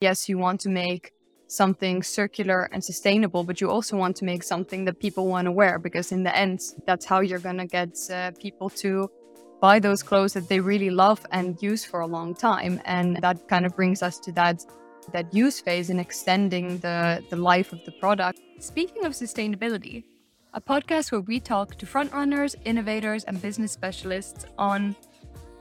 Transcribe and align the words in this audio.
yes, 0.00 0.28
you 0.28 0.38
want 0.38 0.60
to 0.62 0.68
make 0.68 1.12
something 1.46 2.02
circular 2.02 2.68
and 2.72 2.82
sustainable, 2.82 3.44
but 3.44 3.60
you 3.60 3.68
also 3.68 3.96
want 3.96 4.16
to 4.16 4.24
make 4.24 4.42
something 4.42 4.84
that 4.84 4.98
people 4.98 5.26
want 5.26 5.46
to 5.46 5.52
wear 5.52 5.78
because 5.78 6.12
in 6.12 6.22
the 6.22 6.34
end, 6.36 6.60
that's 6.86 7.04
how 7.04 7.20
you're 7.20 7.40
going 7.40 7.58
to 7.58 7.66
get 7.66 7.96
uh, 8.10 8.30
people 8.40 8.70
to 8.70 9.10
buy 9.60 9.78
those 9.78 10.02
clothes 10.02 10.32
that 10.32 10.48
they 10.48 10.60
really 10.60 10.90
love 10.90 11.26
and 11.32 11.60
use 11.62 11.84
for 11.84 12.00
a 12.00 12.06
long 12.06 12.34
time. 12.34 12.80
And 12.84 13.16
that 13.16 13.46
kind 13.48 13.66
of 13.66 13.76
brings 13.76 14.02
us 14.02 14.18
to 14.20 14.32
that 14.32 14.64
that 15.12 15.34
use 15.34 15.58
phase 15.60 15.90
in 15.90 15.98
extending 15.98 16.78
the, 16.78 17.24
the 17.30 17.36
life 17.36 17.72
of 17.72 17.84
the 17.84 17.90
product. 17.92 18.38
Speaking 18.60 19.06
of 19.06 19.12
sustainability, 19.12 20.04
a 20.54 20.60
podcast 20.60 21.10
where 21.10 21.22
we 21.22 21.40
talk 21.40 21.74
to 21.76 21.86
frontrunners, 21.86 22.54
innovators, 22.64 23.24
and 23.24 23.40
business 23.40 23.72
specialists 23.72 24.44
on, 24.56 24.94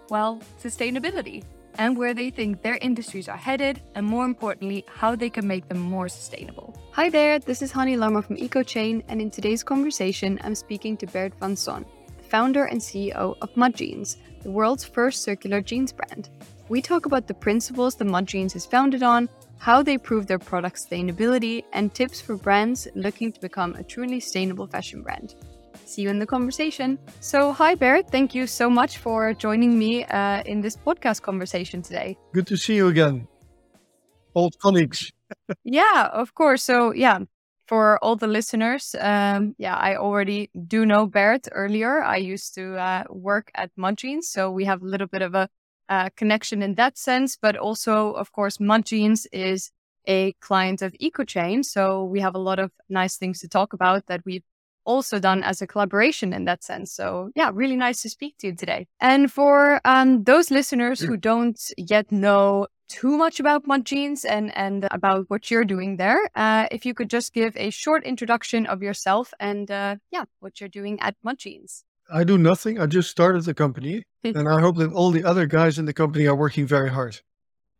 well, 0.09 0.41
sustainability 0.61 1.43
and 1.79 1.97
where 1.97 2.13
they 2.13 2.29
think 2.29 2.61
their 2.61 2.77
industries 2.81 3.29
are 3.29 3.37
headed, 3.37 3.81
and 3.95 4.05
more 4.05 4.25
importantly, 4.25 4.83
how 4.87 5.15
they 5.15 5.29
can 5.29 5.47
make 5.47 5.67
them 5.69 5.79
more 5.79 6.09
sustainable. 6.09 6.77
Hi 6.91 7.09
there, 7.09 7.39
this 7.39 7.61
is 7.61 7.71
Hanni 7.71 7.95
Larma 7.95 8.21
from 8.21 8.35
EcoChain, 8.35 9.01
and 9.07 9.21
in 9.21 9.31
today's 9.31 9.63
conversation, 9.63 10.37
I'm 10.43 10.55
speaking 10.55 10.97
to 10.97 11.07
Bert 11.07 11.33
van 11.39 11.55
Son, 11.55 11.85
founder 12.21 12.65
and 12.65 12.81
CEO 12.81 13.37
of 13.41 13.55
Mud 13.55 13.75
Jeans, 13.75 14.17
the 14.43 14.51
world's 14.51 14.83
first 14.83 15.23
circular 15.23 15.61
jeans 15.61 15.93
brand. 15.93 16.29
We 16.67 16.81
talk 16.81 17.05
about 17.05 17.27
the 17.27 17.33
principles 17.33 17.95
the 17.95 18.03
Mud 18.03 18.27
Jeans 18.27 18.57
is 18.57 18.65
founded 18.65 19.01
on, 19.01 19.29
how 19.57 19.81
they 19.81 19.97
prove 19.97 20.27
their 20.27 20.37
product 20.37 20.75
sustainability, 20.75 21.63
and 21.71 21.93
tips 21.93 22.19
for 22.19 22.35
brands 22.35 22.89
looking 22.93 23.31
to 23.31 23.39
become 23.39 23.75
a 23.75 23.83
truly 23.83 24.19
sustainable 24.19 24.67
fashion 24.67 25.01
brand. 25.01 25.35
See 25.89 26.03
you 26.03 26.11
in 26.11 26.19
the 26.19 26.27
conversation. 26.27 26.99
So, 27.19 27.51
hi, 27.51 27.73
Bert. 27.73 28.11
Thank 28.11 28.35
you 28.35 28.45
so 28.45 28.69
much 28.69 28.99
for 28.99 29.33
joining 29.33 29.79
me 29.79 30.05
uh, 30.05 30.43
in 30.45 30.61
this 30.61 30.77
podcast 30.77 31.23
conversation 31.23 31.81
today. 31.81 32.15
Good 32.31 32.45
to 32.45 32.57
see 32.57 32.75
you 32.75 32.89
again, 32.89 33.27
old 34.35 34.55
colleagues. 34.59 35.11
yeah, 35.63 36.09
of 36.13 36.35
course. 36.35 36.61
So, 36.61 36.93
yeah, 36.93 37.21
for 37.65 37.97
all 38.03 38.15
the 38.15 38.27
listeners, 38.27 38.95
um, 38.99 39.55
yeah, 39.57 39.75
I 39.75 39.95
already 39.95 40.51
do 40.67 40.85
know 40.85 41.07
Bert 41.07 41.47
earlier. 41.51 42.03
I 42.03 42.17
used 42.17 42.53
to 42.53 42.77
uh, 42.77 43.05
work 43.09 43.49
at 43.55 43.71
Mud 43.75 43.97
Jeans, 43.97 44.29
so 44.29 44.51
we 44.51 44.65
have 44.65 44.83
a 44.83 44.87
little 44.87 45.07
bit 45.07 45.23
of 45.23 45.33
a 45.33 45.49
uh, 45.89 46.09
connection 46.15 46.61
in 46.61 46.75
that 46.75 46.99
sense. 46.99 47.35
But 47.35 47.57
also, 47.57 48.11
of 48.11 48.31
course, 48.31 48.59
Mud 48.59 48.85
Jeans 48.85 49.25
is 49.31 49.71
a 50.07 50.33
client 50.33 50.83
of 50.83 50.93
EcoChain. 51.01 51.65
So 51.65 52.03
we 52.03 52.19
have 52.19 52.35
a 52.35 52.39
lot 52.49 52.59
of 52.59 52.71
nice 52.89 53.17
things 53.17 53.39
to 53.39 53.47
talk 53.47 53.73
about 53.73 54.05
that 54.05 54.21
we've 54.23 54.43
also 54.89 55.19
done 55.19 55.43
as 55.43 55.61
a 55.61 55.67
collaboration 55.67 56.33
in 56.33 56.45
that 56.45 56.63
sense. 56.63 56.91
So 56.91 57.29
yeah, 57.35 57.51
really 57.53 57.75
nice 57.75 58.01
to 58.01 58.09
speak 58.09 58.37
to 58.39 58.47
you 58.47 58.55
today. 58.55 58.87
And 58.99 59.31
for 59.31 59.79
um, 59.85 60.23
those 60.23 60.49
listeners 60.49 60.99
who 60.99 61.15
don't 61.15 61.59
yet 61.77 62.11
know 62.11 62.67
too 62.89 63.15
much 63.15 63.39
about 63.39 63.67
Mud 63.67 63.85
Jeans 63.85 64.25
and, 64.25 64.51
and 64.57 64.87
about 64.89 65.25
what 65.27 65.51
you're 65.51 65.69
doing 65.75 65.97
there, 65.97 66.19
uh, 66.35 66.65
if 66.71 66.87
you 66.87 66.93
could 66.95 67.09
just 67.09 67.33
give 67.33 67.55
a 67.55 67.69
short 67.69 68.03
introduction 68.03 68.65
of 68.65 68.81
yourself 68.81 69.31
and 69.39 69.69
uh, 69.69 69.95
yeah, 70.11 70.25
what 70.39 70.59
you're 70.59 70.75
doing 70.81 70.99
at 70.99 71.15
Mud 71.23 71.37
Jeans. 71.37 71.85
I 72.11 72.23
do 72.23 72.39
nothing. 72.39 72.79
I 72.79 72.87
just 72.87 73.11
started 73.11 73.43
the 73.45 73.53
company, 73.53 74.01
and 74.23 74.49
I 74.49 74.59
hope 74.59 74.77
that 74.77 74.91
all 74.91 75.11
the 75.11 75.23
other 75.23 75.45
guys 75.45 75.77
in 75.77 75.85
the 75.85 75.93
company 75.93 76.25
are 76.25 76.35
working 76.35 76.65
very 76.65 76.89
hard. 76.89 77.21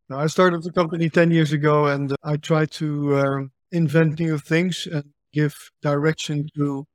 Now, 0.07 0.19
I 0.19 0.27
started 0.27 0.61
the 0.61 0.71
company 0.71 1.09
10 1.09 1.31
years 1.31 1.51
ago, 1.51 1.87
and 1.87 2.15
I 2.23 2.37
try 2.37 2.65
to 2.65 3.15
uh, 3.15 3.39
invent 3.71 4.19
new 4.19 4.37
things 4.37 4.87
and 4.91 5.05
give 5.33 5.71
direction 5.81 6.47
to 6.55 6.85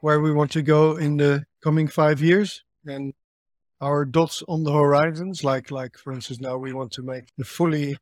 where 0.00 0.20
we 0.20 0.32
want 0.32 0.50
to 0.52 0.62
go 0.62 0.96
in 0.96 1.16
the 1.16 1.44
coming 1.62 1.88
five 1.88 2.20
years. 2.20 2.64
And 2.86 3.14
our 3.80 4.04
dots 4.04 4.42
on 4.48 4.64
the 4.64 4.72
horizons, 4.72 5.44
like, 5.44 5.70
like 5.70 5.96
for 5.96 6.12
instance, 6.12 6.40
now 6.40 6.56
we 6.56 6.72
want 6.72 6.92
to 6.92 7.02
make 7.02 7.24
a 7.38 7.44
fully, 7.44 7.96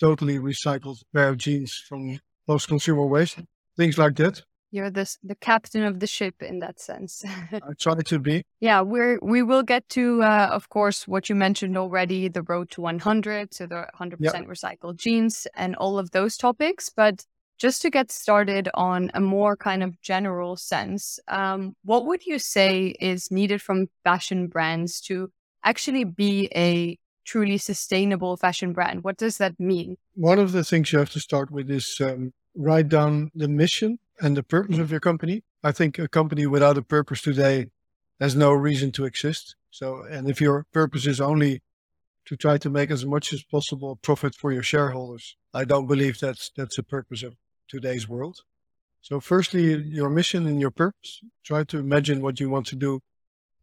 totally 0.00 0.38
recycled 0.38 1.02
pair 1.12 1.28
of 1.28 1.38
jeans 1.38 1.82
from 1.88 2.18
post-consumer 2.46 3.06
waste, 3.06 3.38
things 3.76 3.98
like 3.98 4.16
that. 4.16 4.42
You're 4.70 4.90
the 4.90 5.08
the 5.22 5.36
captain 5.36 5.84
of 5.84 6.00
the 6.00 6.08
ship 6.08 6.42
in 6.42 6.58
that 6.58 6.80
sense. 6.80 7.24
I 7.52 7.60
try 7.78 7.94
to 7.94 8.18
be. 8.18 8.42
Yeah, 8.58 8.80
we're 8.80 9.20
we 9.22 9.40
will 9.40 9.62
get 9.62 9.88
to, 9.90 10.20
uh, 10.24 10.48
of 10.50 10.68
course, 10.68 11.06
what 11.06 11.28
you 11.28 11.36
mentioned 11.36 11.78
already, 11.78 12.26
the 12.26 12.42
road 12.42 12.70
to 12.72 12.80
100, 12.80 13.54
so 13.54 13.66
the 13.66 13.86
100% 14.00 14.16
yeah. 14.18 14.32
recycled 14.32 14.96
jeans, 14.96 15.46
and 15.54 15.76
all 15.76 15.96
of 15.96 16.10
those 16.10 16.36
topics. 16.36 16.90
But 16.90 17.24
just 17.58 17.82
to 17.82 17.90
get 17.90 18.10
started 18.10 18.68
on 18.74 19.10
a 19.14 19.20
more 19.20 19.56
kind 19.56 19.82
of 19.82 20.00
general 20.00 20.56
sense, 20.56 21.18
um, 21.28 21.76
what 21.84 22.06
would 22.06 22.26
you 22.26 22.38
say 22.38 22.94
is 23.00 23.30
needed 23.30 23.62
from 23.62 23.88
fashion 24.02 24.48
brands 24.48 25.00
to 25.02 25.30
actually 25.62 26.04
be 26.04 26.50
a 26.54 26.98
truly 27.24 27.58
sustainable 27.58 28.36
fashion 28.36 28.72
brand? 28.72 29.04
What 29.04 29.16
does 29.16 29.38
that 29.38 29.58
mean? 29.58 29.96
One 30.14 30.38
of 30.38 30.52
the 30.52 30.64
things 30.64 30.92
you 30.92 30.98
have 30.98 31.10
to 31.10 31.20
start 31.20 31.50
with 31.50 31.70
is 31.70 31.96
um, 32.00 32.32
write 32.54 32.88
down 32.88 33.30
the 33.34 33.48
mission 33.48 33.98
and 34.20 34.36
the 34.36 34.42
purpose 34.42 34.78
of 34.78 34.90
your 34.90 35.00
company. 35.00 35.42
I 35.62 35.72
think 35.72 35.98
a 35.98 36.08
company 36.08 36.46
without 36.46 36.78
a 36.78 36.82
purpose 36.82 37.22
today 37.22 37.70
has 38.20 38.36
no 38.36 38.52
reason 38.52 38.92
to 38.92 39.04
exist. 39.04 39.56
So, 39.70 40.02
and 40.08 40.28
if 40.28 40.40
your 40.40 40.66
purpose 40.72 41.06
is 41.06 41.20
only 41.20 41.62
to 42.26 42.36
try 42.36 42.58
to 42.58 42.70
make 42.70 42.90
as 42.90 43.04
much 43.04 43.32
as 43.32 43.42
possible 43.42 43.96
profit 43.96 44.34
for 44.34 44.52
your 44.52 44.62
shareholders, 44.62 45.36
I 45.52 45.64
don't 45.64 45.86
believe 45.86 46.20
that's 46.20 46.50
that's 46.56 46.76
the 46.76 46.82
purpose 46.82 47.22
of 47.22 47.34
today's 47.68 48.08
world. 48.08 48.40
So, 49.00 49.20
firstly, 49.20 49.74
your 49.74 50.08
mission 50.08 50.46
and 50.46 50.60
your 50.60 50.70
purpose. 50.70 51.20
Try 51.44 51.64
to 51.64 51.78
imagine 51.78 52.22
what 52.22 52.40
you 52.40 52.48
want 52.48 52.66
to 52.68 52.76
do. 52.76 53.00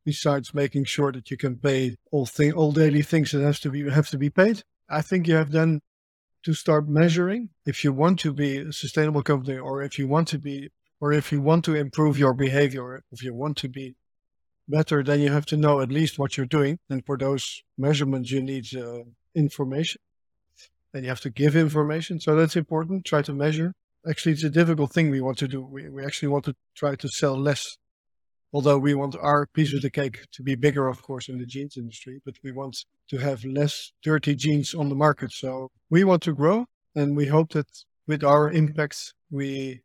Besides 0.03 0.53
making 0.53 0.85
sure 0.85 1.12
that 1.12 1.29
you 1.29 1.38
can 1.38 1.57
pay 1.57 1.95
all 2.11 2.25
thing, 2.25 2.53
all 2.53 2.72
daily 2.72 3.03
things 3.03 3.31
that 3.31 3.41
has 3.41 3.59
to 3.61 3.69
be 3.69 3.88
have 3.90 4.09
to 4.09 4.17
be 4.17 4.31
paid. 4.31 4.63
I 4.90 5.01
think 5.01 5.28
you 5.28 5.35
have 5.35 5.51
then 5.51 5.81
to 6.44 6.53
start 6.53 6.88
measuring 6.88 7.50
if 7.66 7.84
you 7.84 7.94
want 7.94 8.19
to 8.19 8.34
be 8.34 8.57
a 8.57 8.73
sustainable 8.73 9.22
company 9.22 9.57
or 9.57 9.84
if 9.84 10.00
you 10.00 10.07
want 10.07 10.28
to 10.29 10.40
be 10.40 10.69
or 11.00 11.11
if 11.13 11.31
you 11.31 11.41
want 11.41 11.63
to 11.66 11.75
improve 11.75 12.17
your 12.17 12.34
behavior 12.34 13.03
if 13.11 13.23
you 13.23 13.34
want 13.34 13.57
to 13.57 13.69
be 13.69 13.95
better 14.67 15.03
then 15.03 15.19
you 15.19 15.31
have 15.31 15.45
to 15.45 15.57
know 15.57 15.81
at 15.81 15.91
least 15.91 16.17
what 16.17 16.38
you're 16.38 16.45
doing 16.45 16.79
and 16.90 17.06
for 17.06 17.17
those 17.17 17.61
measurements 17.78 18.31
you 18.31 18.41
need 18.41 18.66
uh, 18.75 19.03
information 19.35 20.01
and 20.94 21.03
you 21.03 21.09
have 21.09 21.22
to 21.22 21.29
give 21.29 21.56
information 21.56 22.19
so 22.19 22.35
that's 22.35 22.56
important 22.56 23.06
try 23.06 23.22
to 23.22 23.34
measure 23.34 23.73
actually 24.09 24.31
it's 24.31 24.44
a 24.44 24.50
difficult 24.50 24.91
thing 24.91 25.09
we 25.09 25.22
want 25.22 25.38
to 25.38 25.47
do 25.47 25.62
we, 25.62 25.89
we 25.89 26.03
actually 26.03 26.28
want 26.28 26.45
to 26.45 26.56
try 26.75 26.95
to 26.95 27.07
sell 27.07 27.38
less 27.38 27.78
although 28.53 28.78
we 28.78 28.94
want 28.94 29.16
our 29.19 29.47
piece 29.47 29.73
of 29.73 29.81
the 29.81 29.89
cake 29.89 30.25
to 30.34 30.44
be 30.44 30.56
bigger, 30.56 30.88
of 30.88 31.01
course, 31.01 31.29
in 31.29 31.38
the 31.38 31.45
jeans 31.45 31.78
industry, 31.78 32.22
but 32.25 32.35
we 32.44 32.51
want 32.51 32.78
to 33.09 33.17
have 33.17 33.44
less 33.45 33.91
dirty 34.03 34.35
jeans 34.35 34.73
on 34.73 34.90
the 34.90 34.95
market. 34.95 35.31
So 35.31 35.72
we 35.90 36.03
want 36.03 36.22
to 36.23 36.34
grow 36.34 36.66
and 36.95 37.16
we 37.16 37.28
hope 37.28 37.51
that 37.53 37.67
with 38.07 38.23
our 38.23 38.51
impacts, 38.51 39.13
we 39.29 39.81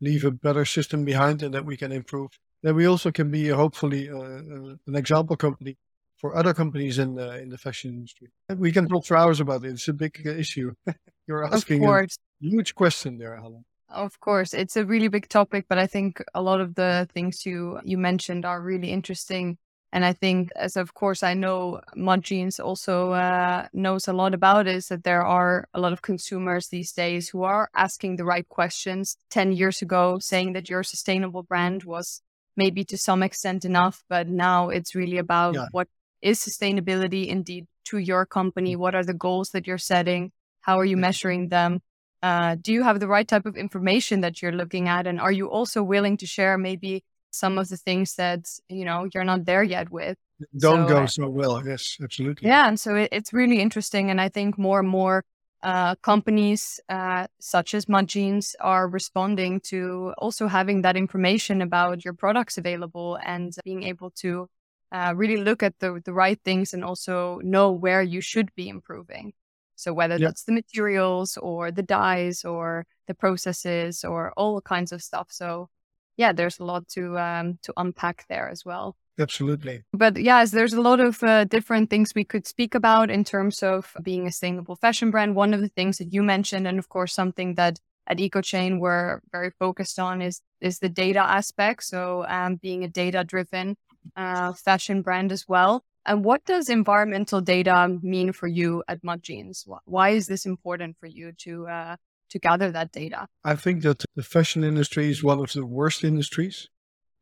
leave 0.00 0.24
a 0.24 0.30
better 0.30 0.64
system 0.64 1.04
behind 1.04 1.42
and 1.42 1.54
that 1.54 1.64
we 1.64 1.76
can 1.76 1.92
improve. 1.92 2.30
That 2.62 2.74
we 2.74 2.86
also 2.86 3.12
can 3.12 3.30
be 3.30 3.48
hopefully 3.48 4.10
uh, 4.10 4.16
uh, 4.16 4.74
an 4.86 4.96
example 4.96 5.36
company 5.36 5.76
for 6.16 6.36
other 6.36 6.54
companies 6.54 6.98
in 6.98 7.14
the, 7.14 7.38
in 7.40 7.50
the 7.50 7.58
fashion 7.58 7.90
industry. 7.90 8.28
We 8.48 8.72
can 8.72 8.88
talk 8.88 9.06
for 9.06 9.16
hours 9.16 9.38
about 9.38 9.64
it. 9.64 9.70
It's 9.70 9.88
a 9.88 9.92
big 9.92 10.20
issue. 10.24 10.72
You're 11.26 11.44
asking 11.44 11.84
a 11.84 12.06
huge 12.40 12.74
question 12.74 13.18
there, 13.18 13.36
Helen. 13.36 13.64
Of 13.88 14.18
course, 14.20 14.52
it's 14.52 14.76
a 14.76 14.84
really 14.84 15.08
big 15.08 15.28
topic, 15.28 15.66
but 15.68 15.78
I 15.78 15.86
think 15.86 16.22
a 16.34 16.42
lot 16.42 16.60
of 16.60 16.74
the 16.74 17.08
things 17.14 17.46
you 17.46 17.80
you 17.84 17.98
mentioned 17.98 18.44
are 18.44 18.60
really 18.60 18.90
interesting. 18.90 19.58
And 19.92 20.04
I 20.04 20.12
think, 20.12 20.50
as 20.56 20.76
of 20.76 20.92
course 20.94 21.22
I 21.22 21.34
know, 21.34 21.80
Mud 21.94 22.22
Jeans 22.22 22.60
also 22.60 23.12
uh, 23.12 23.68
knows 23.72 24.08
a 24.08 24.12
lot 24.12 24.34
about 24.34 24.66
is 24.66 24.88
that 24.88 25.04
there 25.04 25.22
are 25.22 25.68
a 25.72 25.80
lot 25.80 25.92
of 25.92 26.02
consumers 26.02 26.68
these 26.68 26.92
days 26.92 27.28
who 27.28 27.44
are 27.44 27.70
asking 27.74 28.16
the 28.16 28.24
right 28.24 28.46
questions. 28.48 29.16
Ten 29.30 29.52
years 29.52 29.82
ago, 29.82 30.18
saying 30.18 30.52
that 30.54 30.68
your 30.68 30.82
sustainable 30.82 31.44
brand 31.44 31.84
was 31.84 32.22
maybe 32.56 32.84
to 32.84 32.98
some 32.98 33.22
extent 33.22 33.64
enough, 33.64 34.02
but 34.08 34.28
now 34.28 34.68
it's 34.68 34.94
really 34.94 35.18
about 35.18 35.54
yeah. 35.54 35.66
what 35.70 35.88
is 36.20 36.40
sustainability 36.40 37.28
indeed 37.28 37.66
to 37.84 37.98
your 37.98 38.26
company. 38.26 38.74
Mm. 38.74 38.78
What 38.78 38.94
are 38.94 39.04
the 39.04 39.14
goals 39.14 39.50
that 39.50 39.66
you're 39.66 39.78
setting? 39.78 40.32
How 40.66 40.78
are 40.80 40.84
you 40.84 40.96
measuring 40.96 41.48
them? 41.48 41.80
Uh, 42.22 42.56
do 42.60 42.72
you 42.72 42.82
have 42.82 42.98
the 42.98 43.06
right 43.06 43.28
type 43.28 43.46
of 43.46 43.56
information 43.56 44.20
that 44.22 44.42
you're 44.42 44.58
looking 44.62 44.88
at? 44.88 45.06
And 45.06 45.20
are 45.20 45.30
you 45.30 45.46
also 45.48 45.80
willing 45.82 46.16
to 46.16 46.26
share 46.26 46.58
maybe 46.58 47.04
some 47.30 47.56
of 47.56 47.68
the 47.68 47.76
things 47.76 48.16
that 48.16 48.40
you 48.68 48.84
know 48.84 49.08
you're 49.14 49.24
not 49.24 49.44
there 49.44 49.62
yet 49.62 49.90
with? 49.90 50.16
Don't 50.58 50.88
so, 50.88 50.94
go 50.94 51.06
so 51.06 51.28
well 51.28 51.62
yes 51.64 51.96
absolutely. 52.02 52.48
Yeah 52.48 52.68
and 52.68 52.78
so 52.80 52.96
it, 52.96 53.08
it's 53.12 53.32
really 53.32 53.60
interesting 53.60 54.10
and 54.10 54.20
i 54.20 54.28
think 54.28 54.58
more 54.58 54.80
and 54.80 54.88
more 54.88 55.24
uh, 55.62 55.94
companies 55.96 56.78
uh, 56.88 57.26
such 57.40 57.74
as 57.74 57.88
Mud 57.88 58.06
Jeans 58.06 58.54
are 58.60 58.86
responding 58.86 59.58
to 59.60 60.12
also 60.18 60.46
having 60.46 60.82
that 60.82 60.96
information 60.96 61.62
about 61.62 62.04
your 62.04 62.14
products 62.14 62.58
available 62.58 63.18
and 63.24 63.56
being 63.64 63.82
able 63.82 64.10
to 64.10 64.48
uh, 64.92 65.12
really 65.16 65.38
look 65.38 65.62
at 65.62 65.74
the, 65.80 66.00
the 66.04 66.12
right 66.12 66.38
things 66.44 66.72
and 66.72 66.84
also 66.84 67.40
know 67.42 67.72
where 67.72 68.02
you 68.02 68.20
should 68.20 68.54
be 68.54 68.68
improving. 68.68 69.32
So 69.76 69.92
whether 69.92 70.18
that's 70.18 70.44
the 70.44 70.52
materials 70.52 71.36
or 71.36 71.70
the 71.70 71.82
dyes 71.82 72.44
or 72.44 72.86
the 73.06 73.14
processes 73.14 74.04
or 74.04 74.32
all 74.36 74.60
kinds 74.60 74.92
of 74.92 75.02
stuff. 75.02 75.28
So 75.30 75.68
yeah, 76.16 76.32
there's 76.32 76.58
a 76.58 76.64
lot 76.64 76.88
to 76.88 77.18
um, 77.18 77.58
to 77.62 77.72
unpack 77.76 78.26
there 78.28 78.48
as 78.48 78.64
well. 78.64 78.96
Absolutely. 79.18 79.82
But 79.92 80.18
yes, 80.18 80.50
there's 80.50 80.74
a 80.74 80.80
lot 80.80 81.00
of 81.00 81.22
uh, 81.22 81.44
different 81.44 81.88
things 81.88 82.12
we 82.14 82.24
could 82.24 82.46
speak 82.46 82.74
about 82.74 83.10
in 83.10 83.24
terms 83.24 83.62
of 83.62 83.94
being 84.02 84.26
a 84.26 84.30
sustainable 84.30 84.76
fashion 84.76 85.10
brand. 85.10 85.34
One 85.34 85.54
of 85.54 85.60
the 85.60 85.68
things 85.68 85.98
that 85.98 86.12
you 86.12 86.22
mentioned, 86.22 86.66
and 86.66 86.78
of 86.78 86.88
course, 86.88 87.14
something 87.14 87.54
that 87.54 87.78
at 88.06 88.18
EcoChain 88.18 88.78
we're 88.78 89.20
very 89.32 89.50
focused 89.58 89.98
on 89.98 90.22
is 90.22 90.40
is 90.60 90.78
the 90.78 90.88
data 90.88 91.20
aspect. 91.20 91.84
So 91.84 92.24
um, 92.28 92.56
being 92.56 92.84
a 92.84 92.88
data 92.88 93.24
driven 93.24 93.76
uh, 94.16 94.52
fashion 94.52 95.02
brand 95.02 95.32
as 95.32 95.46
well. 95.48 95.84
And 96.06 96.24
what 96.24 96.44
does 96.44 96.68
environmental 96.68 97.40
data 97.40 97.98
mean 98.00 98.32
for 98.32 98.46
you 98.46 98.84
at 98.86 99.02
Mud 99.02 99.22
Jeans? 99.22 99.66
Why 99.84 100.10
is 100.10 100.28
this 100.28 100.46
important 100.46 100.96
for 100.98 101.06
you 101.06 101.32
to 101.38 101.66
uh, 101.66 101.96
to 102.30 102.38
gather 102.38 102.70
that 102.70 102.92
data? 102.92 103.26
I 103.44 103.56
think 103.56 103.82
that 103.82 104.04
the 104.14 104.22
fashion 104.22 104.62
industry 104.62 105.10
is 105.10 105.24
one 105.24 105.40
of 105.40 105.52
the 105.52 105.66
worst 105.66 106.04
industries, 106.04 106.68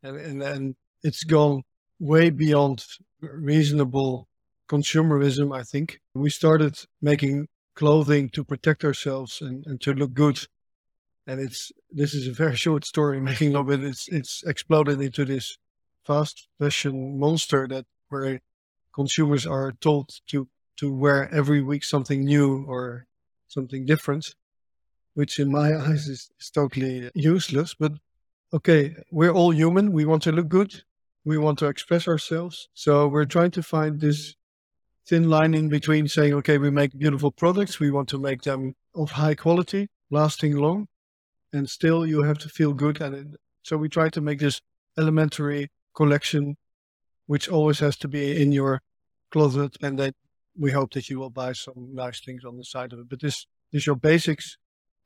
and 0.03 0.17
and, 0.17 0.43
and 0.43 0.77
it's 1.03 1.25
gone 1.25 1.63
way 1.99 2.29
beyond 2.29 2.85
reasonable 3.21 4.29
consumerism. 4.69 5.57
I 5.57 5.63
think 5.63 6.01
we 6.15 6.29
started 6.29 6.79
making 7.01 7.49
clothing 7.75 8.29
to 8.31 8.45
protect 8.45 8.85
ourselves 8.85 9.41
and, 9.41 9.67
and 9.67 9.81
to 9.81 9.95
look 9.95 10.13
good, 10.13 10.47
and 11.27 11.41
it's 11.41 11.73
this 11.91 12.13
is 12.13 12.29
a 12.29 12.33
very 12.33 12.57
short 12.65 12.85
story 12.85 13.19
making 13.19 13.57
of 13.57 13.71
it. 13.71 13.83
It's 13.83 14.09
it's 14.09 14.43
exploded 14.47 15.01
into 15.01 15.25
this 15.25 15.57
fast 16.05 16.49
fashion 16.59 17.19
monster 17.19 17.67
that 17.69 17.87
where 18.11 18.41
consumers 18.94 19.46
are 19.46 19.73
told 19.81 20.11
to 20.29 20.49
to 20.76 20.93
wear 20.93 21.32
every 21.32 21.62
week 21.62 21.85
something 21.85 22.25
new 22.25 22.64
or 22.67 23.06
something 23.49 23.87
different, 23.87 24.35
which 25.14 25.38
in 25.38 25.50
my 25.50 25.75
eyes 25.87 26.08
is, 26.08 26.31
is 26.41 26.50
totally 26.50 27.11
useless. 27.14 27.75
But 27.75 27.93
okay, 28.52 28.96
we're 29.11 29.32
all 29.32 29.52
human. 29.52 29.93
We 29.93 30.05
want 30.05 30.23
to 30.25 30.32
look 30.32 30.49
good. 30.49 30.82
We 31.25 31.38
want 31.38 31.58
to 31.61 31.67
express 31.67 32.06
ourselves. 32.08 32.69
So 32.75 33.08
we're 33.08 33.25
trying 33.25 33.52
to 33.52 33.62
find 33.62 34.00
this 34.00 34.35
thin 35.06 35.29
line 35.29 35.55
in 35.55 35.69
between 35.69 36.08
saying, 36.08 36.35
okay, 36.35 36.58
we 36.58 36.70
make 36.70 36.99
beautiful 36.99 37.31
products. 37.31 37.81
We 37.81 37.91
want 37.91 38.08
to 38.11 38.19
make 38.19 38.43
them 38.43 38.75
of 38.94 39.12
high 39.12 39.35
quality, 39.35 39.88
lasting 40.11 40.56
long, 40.56 40.88
and 41.52 41.69
still 41.69 42.06
you 42.06 42.23
have 42.23 42.38
to 42.38 42.49
feel 42.49 42.73
good. 42.73 43.00
And 43.00 43.37
so 43.62 43.76
we 43.76 43.88
try 43.88 44.08
to 44.11 44.20
make 44.20 44.38
this 44.41 44.61
elementary 44.99 45.70
collection 45.94 46.56
which 47.26 47.49
always 47.49 47.81
has 47.81 47.97
to 47.97 48.09
be 48.09 48.41
in 48.41 48.53
your 48.53 48.82
closet. 49.31 49.76
And 49.82 49.99
then 49.99 50.12
we 50.56 50.73
hope 50.73 50.93
that 50.93 51.09
you 51.09 51.19
will 51.19 51.31
buy 51.31 51.53
some 51.53 51.91
nice 51.93 52.21
things 52.21 52.44
on 52.44 52.56
the 52.56 52.65
side 52.65 52.93
of 52.93 52.99
it. 53.00 53.09
But 53.09 53.21
this, 53.21 53.47
this 53.73 53.87
your 53.87 53.97
basics 53.97 54.56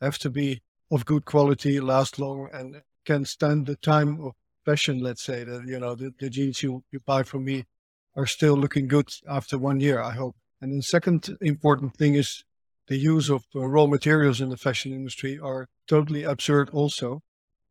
have 0.01 0.19
to 0.19 0.31
be 0.31 0.63
of 0.91 1.05
good 1.05 1.25
quality, 1.25 1.81
last 1.81 2.19
long, 2.19 2.49
and 2.53 2.83
can 3.05 3.25
stand 3.25 3.67
the 3.67 3.77
time 3.77 4.21
of 4.21 4.33
fashion. 4.65 5.01
Let's 5.01 5.23
say 5.23 5.45
that 5.45 5.67
you 5.67 5.79
know 5.79 5.95
the, 5.95 6.13
the 6.19 6.31
jeans 6.31 6.63
you, 6.63 6.85
you 6.91 7.01
buy 7.01 7.23
from 7.23 7.45
me 7.45 7.65
are 8.17 8.27
still 8.27 8.55
looking 8.55 8.89
good 8.89 9.09
after 9.29 9.59
one 9.59 9.81
year. 9.81 10.01
I 10.01 10.13
hope. 10.13 10.37
And 10.61 10.73
the 10.73 10.83
second 10.83 11.37
important 11.41 11.97
thing 11.97 12.15
is 12.15 12.45
the 12.89 12.97
use 12.97 13.31
of 13.31 13.45
uh, 13.55 13.67
raw 13.67 13.87
materials 13.87 14.41
in 14.41 14.49
the 14.49 14.57
fashion 14.57 14.93
industry 14.93 15.39
are 15.39 15.69
totally 15.87 16.25
absurd 16.25 16.71
also. 16.71 17.23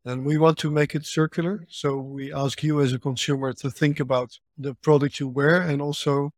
And 0.07 0.25
we 0.25 0.38
want 0.38 0.57
to 0.59 0.71
make 0.71 0.95
it 0.95 1.06
circular. 1.06 1.65
So 1.69 1.98
we 1.98 2.33
ask 2.33 2.63
you 2.63 2.80
as 2.80 2.94
a 2.94 3.00
consumer 3.00 3.51
to 3.51 3.69
think 3.69 4.00
about 4.00 4.39
the 4.57 4.74
product 4.74 5.19
you 5.19 5.27
wear 5.27 5.62
and 5.62 5.81
also 5.81 6.31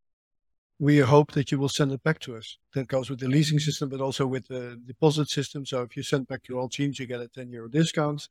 we 0.80 0.98
hope 0.98 1.30
that 1.32 1.52
you 1.52 1.58
will 1.60 1.68
send 1.68 1.92
it 1.92 2.02
back 2.02 2.18
to 2.20 2.36
us. 2.36 2.58
That 2.74 2.88
goes 2.88 3.08
with 3.08 3.20
the 3.20 3.28
leasing 3.28 3.60
system, 3.60 3.88
but 3.90 4.00
also 4.00 4.26
with 4.26 4.48
the 4.48 4.80
deposit 4.84 5.28
system. 5.28 5.64
So 5.64 5.82
if 5.82 5.96
you 5.96 6.02
send 6.02 6.26
back 6.26 6.48
your 6.48 6.58
old 6.58 6.72
jeans, 6.72 6.98
you 6.98 7.06
get 7.06 7.20
a 7.20 7.28
10 7.28 7.50
euro 7.50 7.68
discount. 7.68 8.28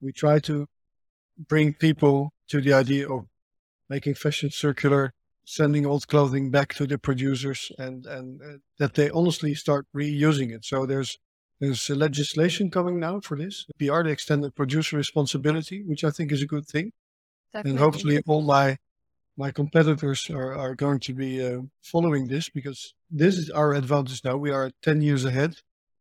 We 0.00 0.12
try 0.12 0.38
to 0.40 0.68
bring 1.48 1.74
people 1.74 2.32
to 2.48 2.60
the 2.60 2.74
idea 2.74 3.08
of 3.08 3.26
making 3.88 4.14
fashion 4.14 4.50
circular, 4.50 5.14
sending 5.44 5.84
old 5.84 6.06
clothing 6.06 6.50
back 6.50 6.74
to 6.74 6.86
the 6.86 6.98
producers 6.98 7.72
and, 7.76 8.06
and 8.06 8.40
uh, 8.40 8.58
that 8.78 8.94
they 8.94 9.10
honestly 9.10 9.54
start 9.54 9.86
reusing 9.96 10.54
it. 10.54 10.64
So 10.64 10.86
there's 10.86 11.18
there's 11.60 11.90
legislation 11.90 12.70
coming 12.70 12.98
now 12.98 13.20
for 13.20 13.36
this. 13.36 13.66
EPR, 13.78 14.04
the 14.04 14.10
extended 14.10 14.54
producer 14.54 14.96
responsibility, 14.96 15.82
which 15.82 16.04
I 16.04 16.10
think 16.10 16.32
is 16.32 16.42
a 16.42 16.46
good 16.46 16.66
thing. 16.66 16.92
Definitely. 17.52 17.70
And 17.70 17.78
hopefully 17.78 18.22
all 18.26 18.42
my 18.42 18.78
my 19.36 19.50
competitors 19.50 20.28
are, 20.30 20.54
are 20.54 20.74
going 20.74 21.00
to 21.00 21.14
be 21.14 21.44
uh, 21.44 21.60
following 21.82 22.28
this 22.28 22.50
because 22.50 22.94
this 23.10 23.38
is 23.38 23.48
our 23.50 23.72
advantage 23.72 24.22
now. 24.22 24.36
We 24.36 24.50
are 24.50 24.70
10 24.82 25.00
years 25.00 25.24
ahead. 25.24 25.56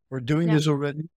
We're 0.09 0.19
doing 0.19 0.49
yeah. 0.49 0.55
this 0.55 0.67
already. 0.67 1.09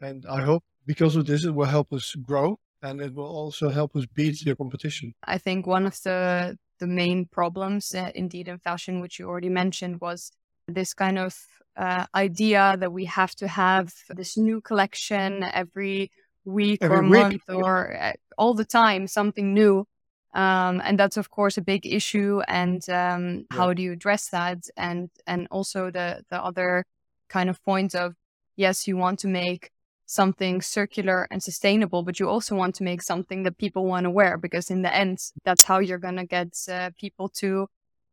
And 0.00 0.24
I 0.26 0.40
hope 0.42 0.64
because 0.86 1.16
of 1.16 1.26
this, 1.26 1.44
it 1.44 1.54
will 1.54 1.66
help 1.66 1.92
us 1.92 2.14
grow 2.14 2.58
and 2.82 3.00
it 3.00 3.14
will 3.14 3.26
also 3.26 3.68
help 3.68 3.94
us 3.94 4.06
beat 4.06 4.42
the 4.42 4.56
competition. 4.56 5.12
I 5.24 5.36
think 5.36 5.66
one 5.66 5.84
of 5.86 6.00
the, 6.02 6.56
the 6.78 6.86
main 6.86 7.26
problems, 7.26 7.94
uh, 7.94 8.10
indeed, 8.14 8.48
in 8.48 8.58
fashion, 8.58 9.00
which 9.00 9.18
you 9.18 9.28
already 9.28 9.50
mentioned, 9.50 10.00
was 10.00 10.32
this 10.66 10.94
kind 10.94 11.18
of 11.18 11.36
uh, 11.76 12.06
idea 12.14 12.76
that 12.78 12.92
we 12.92 13.04
have 13.06 13.34
to 13.36 13.48
have 13.48 13.92
this 14.08 14.36
new 14.36 14.60
collection 14.60 15.42
every 15.42 16.10
week 16.44 16.78
every 16.82 16.96
or 16.96 17.02
week. 17.02 17.10
month 17.10 17.42
or 17.48 17.96
uh, 17.96 18.12
all 18.38 18.54
the 18.54 18.64
time 18.64 19.06
something 19.06 19.54
new 19.54 19.86
um, 20.34 20.80
and 20.84 20.98
that's 20.98 21.16
of 21.16 21.30
course 21.30 21.56
a 21.58 21.62
big 21.62 21.86
issue 21.86 22.40
and 22.48 22.88
um, 22.88 23.46
yeah. 23.50 23.56
how 23.56 23.72
do 23.72 23.82
you 23.82 23.92
address 23.92 24.28
that 24.28 24.58
and 24.76 25.10
and 25.26 25.46
also 25.50 25.90
the 25.90 26.22
the 26.30 26.42
other 26.42 26.84
kind 27.28 27.50
of 27.50 27.62
point 27.64 27.94
of 27.94 28.14
yes 28.56 28.86
you 28.86 28.96
want 28.96 29.18
to 29.18 29.28
make 29.28 29.70
something 30.06 30.60
circular 30.60 31.28
and 31.30 31.42
sustainable 31.42 32.02
but 32.02 32.18
you 32.18 32.28
also 32.28 32.56
want 32.56 32.74
to 32.74 32.82
make 32.82 33.00
something 33.00 33.44
that 33.44 33.58
people 33.58 33.86
want 33.86 34.04
to 34.04 34.10
wear 34.10 34.36
because 34.36 34.70
in 34.70 34.82
the 34.82 34.94
end 34.94 35.18
that's 35.44 35.64
how 35.64 35.78
you're 35.78 35.98
going 35.98 36.16
to 36.16 36.26
get 36.26 36.48
uh, 36.68 36.90
people 36.98 37.28
to 37.28 37.68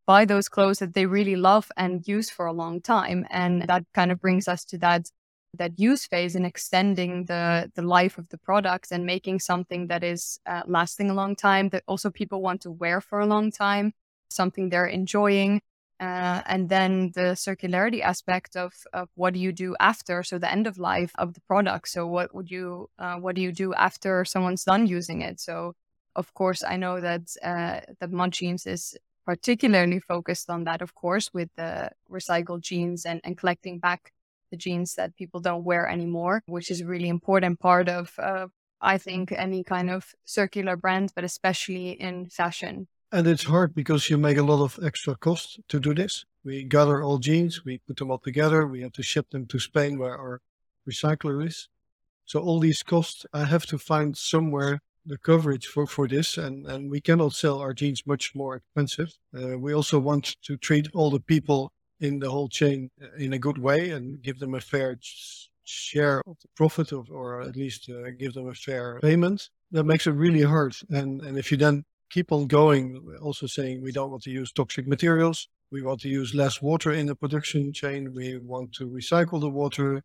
buy 0.07 0.25
those 0.25 0.49
clothes 0.49 0.79
that 0.79 0.93
they 0.93 1.05
really 1.05 1.35
love 1.35 1.69
and 1.75 2.07
use 2.07 2.29
for 2.29 2.47
a 2.47 2.53
long 2.53 2.81
time. 2.81 3.27
And 3.29 3.63
that 3.63 3.83
kind 3.93 4.11
of 4.11 4.21
brings 4.21 4.47
us 4.47 4.65
to 4.65 4.77
that 4.79 5.11
that 5.53 5.79
use 5.79 6.05
phase 6.05 6.35
and 6.35 6.45
extending 6.45 7.25
the 7.25 7.71
the 7.75 7.81
life 7.81 8.17
of 8.17 8.29
the 8.29 8.37
product 8.37 8.91
and 8.91 9.05
making 9.05 9.39
something 9.39 9.87
that 9.87 10.03
is 10.03 10.39
uh, 10.45 10.61
lasting 10.65 11.09
a 11.09 11.13
long 11.13 11.35
time 11.35 11.69
that 11.69 11.83
also 11.87 12.09
people 12.09 12.41
want 12.41 12.61
to 12.61 12.71
wear 12.71 13.01
for 13.01 13.19
a 13.19 13.25
long 13.25 13.51
time, 13.51 13.93
something 14.29 14.69
they're 14.69 14.85
enjoying. 14.85 15.61
Uh, 15.99 16.41
and 16.45 16.69
then 16.69 17.11
the 17.15 17.33
circularity 17.33 18.01
aspect 18.01 18.55
of, 18.55 18.71
of 18.93 19.09
what 19.15 19.33
do 19.33 19.39
you 19.39 19.51
do 19.51 19.75
after 19.79 20.21
so 20.21 20.37
the 20.37 20.51
end 20.51 20.67
of 20.67 20.77
life 20.77 21.11
of 21.17 21.33
the 21.33 21.41
product 21.47 21.87
so 21.87 22.05
what 22.05 22.35
would 22.35 22.51
you 22.51 22.87
uh, 22.99 23.15
what 23.15 23.33
do 23.33 23.41
you 23.41 23.51
do 23.51 23.73
after 23.73 24.23
someone's 24.23 24.63
done 24.63 24.85
using 24.85 25.23
it 25.23 25.39
so 25.39 25.73
of 26.15 26.31
course 26.35 26.63
i 26.63 26.77
know 26.77 27.01
that 27.01 27.23
uh, 27.41 27.79
Mud 28.07 28.31
Jeans 28.31 28.67
is 28.67 28.95
particularly 29.27 29.99
focused 29.99 30.49
on 30.49 30.63
that, 30.63 30.81
of 30.81 30.95
course, 30.95 31.33
with 31.33 31.49
the 31.57 31.91
recycled 32.09 32.61
jeans 32.61 33.05
and, 33.05 33.19
and 33.25 33.37
collecting 33.37 33.77
back 33.77 34.13
the 34.51 34.57
jeans 34.57 34.95
that 34.95 35.17
people 35.17 35.41
don't 35.41 35.65
wear 35.65 35.85
anymore, 35.85 36.41
which 36.47 36.71
is 36.71 36.79
a 36.79 36.85
really 36.85 37.09
important 37.09 37.59
part 37.59 37.89
of, 37.89 38.13
uh, 38.17 38.47
I 38.79 38.97
think, 38.97 39.33
any 39.33 39.65
kind 39.65 39.89
of 39.89 40.15
circular 40.23 40.77
brand, 40.77 41.11
but 41.13 41.25
especially 41.25 41.89
in 41.89 42.27
fashion. 42.27 42.87
And 43.11 43.27
it's 43.27 43.43
hard 43.43 43.75
because 43.75 44.09
you 44.09 44.17
make 44.17 44.37
a 44.37 44.43
lot 44.43 44.63
of 44.63 44.79
extra 44.81 45.15
cost 45.15 45.59
to 45.67 45.79
do 45.79 45.93
this. 45.93 46.25
We 46.45 46.63
gather 46.63 47.03
all 47.03 47.17
jeans, 47.17 47.65
we 47.65 47.79
put 47.79 47.97
them 47.97 48.09
all 48.11 48.19
together, 48.19 48.65
we 48.65 48.81
have 48.81 48.93
to 48.93 49.03
ship 49.03 49.29
them 49.31 49.45
to 49.47 49.59
Spain 49.59 49.99
where 49.99 50.17
our 50.17 50.39
recycler 50.89 51.45
is. 51.45 51.67
So 52.25 52.39
all 52.39 52.61
these 52.61 52.81
costs, 52.83 53.25
I 53.33 53.43
have 53.43 53.65
to 53.67 53.77
find 53.77 54.15
somewhere 54.15 54.79
the 55.07 55.17
coverage 55.17 55.65
for, 55.65 55.87
for 55.87 56.07
this, 56.07 56.37
and, 56.37 56.67
and 56.67 56.91
we 56.91 57.01
cannot 57.01 57.33
sell 57.33 57.59
our 57.59 57.73
jeans 57.73 58.05
much 58.05 58.35
more 58.35 58.57
expensive. 58.57 59.13
Uh, 59.35 59.57
we 59.57 59.73
also 59.73 59.99
want 59.99 60.35
to 60.43 60.57
treat 60.57 60.87
all 60.93 61.09
the 61.09 61.19
people 61.19 61.71
in 61.99 62.19
the 62.19 62.29
whole 62.29 62.49
chain 62.49 62.89
uh, 63.01 63.07
in 63.17 63.33
a 63.33 63.39
good 63.39 63.57
way 63.57 63.89
and 63.89 64.21
give 64.21 64.39
them 64.39 64.53
a 64.53 64.61
fair 64.61 64.97
share 65.63 66.21
of 66.27 66.37
the 66.41 66.47
profit 66.55 66.91
of, 66.91 67.09
or 67.09 67.41
at 67.41 67.55
least 67.55 67.89
uh, 67.89 68.11
give 68.19 68.33
them 68.33 68.49
a 68.49 68.53
fair 68.53 68.99
payment. 69.01 69.49
That 69.71 69.85
makes 69.85 70.07
it 70.07 70.11
really 70.11 70.43
hard. 70.43 70.75
And, 70.89 71.21
and 71.21 71.37
if 71.37 71.51
you 71.51 71.57
then 71.57 71.83
keep 72.09 72.31
on 72.31 72.47
going, 72.47 73.17
also 73.21 73.47
saying 73.47 73.81
we 73.81 73.91
don't 73.91 74.11
want 74.11 74.23
to 74.23 74.31
use 74.31 74.51
toxic 74.51 74.87
materials, 74.87 75.47
we 75.71 75.81
want 75.81 75.99
to 76.01 76.09
use 76.09 76.33
less 76.33 76.61
water 76.61 76.91
in 76.91 77.07
the 77.07 77.15
production 77.15 77.73
chain, 77.73 78.13
we 78.13 78.37
want 78.37 78.73
to 78.73 78.87
recycle 78.87 79.41
the 79.41 79.49
water, 79.49 80.03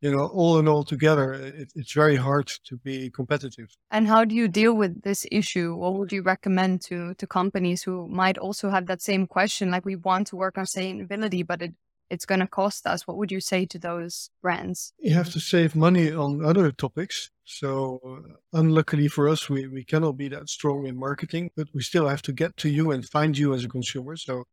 you 0.00 0.14
know, 0.14 0.26
all 0.26 0.58
in 0.58 0.68
all 0.68 0.84
together, 0.84 1.32
it, 1.32 1.72
it's 1.74 1.92
very 1.92 2.16
hard 2.16 2.46
to 2.64 2.76
be 2.76 3.10
competitive. 3.10 3.68
And 3.90 4.06
how 4.06 4.24
do 4.24 4.34
you 4.34 4.48
deal 4.48 4.74
with 4.74 5.02
this 5.02 5.26
issue? 5.30 5.74
What 5.74 5.94
would 5.94 6.12
you 6.12 6.22
recommend 6.22 6.82
to 6.82 7.14
to 7.14 7.26
companies 7.26 7.82
who 7.82 8.08
might 8.08 8.38
also 8.38 8.70
have 8.70 8.86
that 8.86 9.02
same 9.02 9.26
question? 9.26 9.70
Like 9.70 9.84
we 9.84 9.96
want 9.96 10.28
to 10.28 10.36
work 10.36 10.58
on 10.58 10.64
sustainability, 10.64 11.46
but 11.46 11.62
it 11.62 11.74
it's 12.10 12.26
going 12.26 12.40
to 12.40 12.46
cost 12.46 12.86
us. 12.86 13.06
What 13.06 13.16
would 13.16 13.30
you 13.30 13.40
say 13.40 13.66
to 13.66 13.78
those 13.78 14.30
brands? 14.42 14.92
You 14.98 15.14
have 15.14 15.30
to 15.32 15.40
save 15.40 15.76
money 15.76 16.10
on 16.10 16.44
other 16.44 16.70
topics. 16.72 17.30
So, 17.44 18.00
uh, 18.04 18.58
unluckily 18.58 19.08
for 19.08 19.28
us, 19.28 19.48
we, 19.48 19.66
we 19.66 19.84
cannot 19.84 20.16
be 20.16 20.28
that 20.28 20.48
strong 20.48 20.86
in 20.86 20.98
marketing, 20.98 21.50
but 21.56 21.68
we 21.74 21.82
still 21.82 22.08
have 22.08 22.22
to 22.22 22.32
get 22.32 22.56
to 22.58 22.68
you 22.68 22.90
and 22.90 23.08
find 23.08 23.36
you 23.36 23.54
as 23.54 23.64
a 23.64 23.68
consumer. 23.68 24.16
So, 24.16 24.44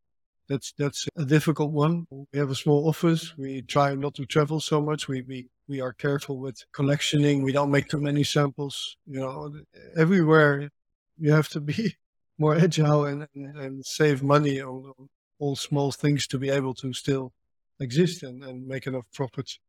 that's 0.48 0.74
that's 0.78 1.08
a 1.18 1.26
difficult 1.26 1.72
one. 1.72 2.08
We 2.32 2.40
have 2.40 2.52
a 2.52 2.56
small 2.56 2.88
office. 2.88 3.36
We 3.38 3.62
try 3.62 3.96
not 3.96 4.16
to 4.16 4.26
travel 4.26 4.60
so 4.60 4.82
much. 4.82 5.08
We 5.08 5.22
we 5.22 5.50
we 5.68 5.82
are 5.82 5.94
careful 5.94 6.38
with 6.40 6.64
collectioning. 6.74 7.44
We 7.44 7.52
don't 7.52 7.72
make 7.72 7.90
too 7.90 8.02
many 8.02 8.24
samples. 8.24 8.98
You 9.08 9.20
know, 9.22 9.54
everywhere 9.98 10.70
you 11.18 11.32
have 11.32 11.50
to 11.50 11.60
be 11.60 11.96
more 12.38 12.56
agile 12.56 13.06
and, 13.06 13.28
and, 13.36 13.58
and 13.58 13.86
save 13.86 14.22
money 14.22 14.62
on, 14.62 14.94
all 15.40 15.56
small 15.56 15.92
things 15.92 16.28
to 16.28 16.38
be 16.38 16.50
able 16.50 16.74
to 16.74 16.94
still 16.94 17.34
exist 17.80 18.24
and, 18.24 18.44
and 18.44 18.66
make 18.66 18.88
enough 18.88 19.06
profits 19.14 19.60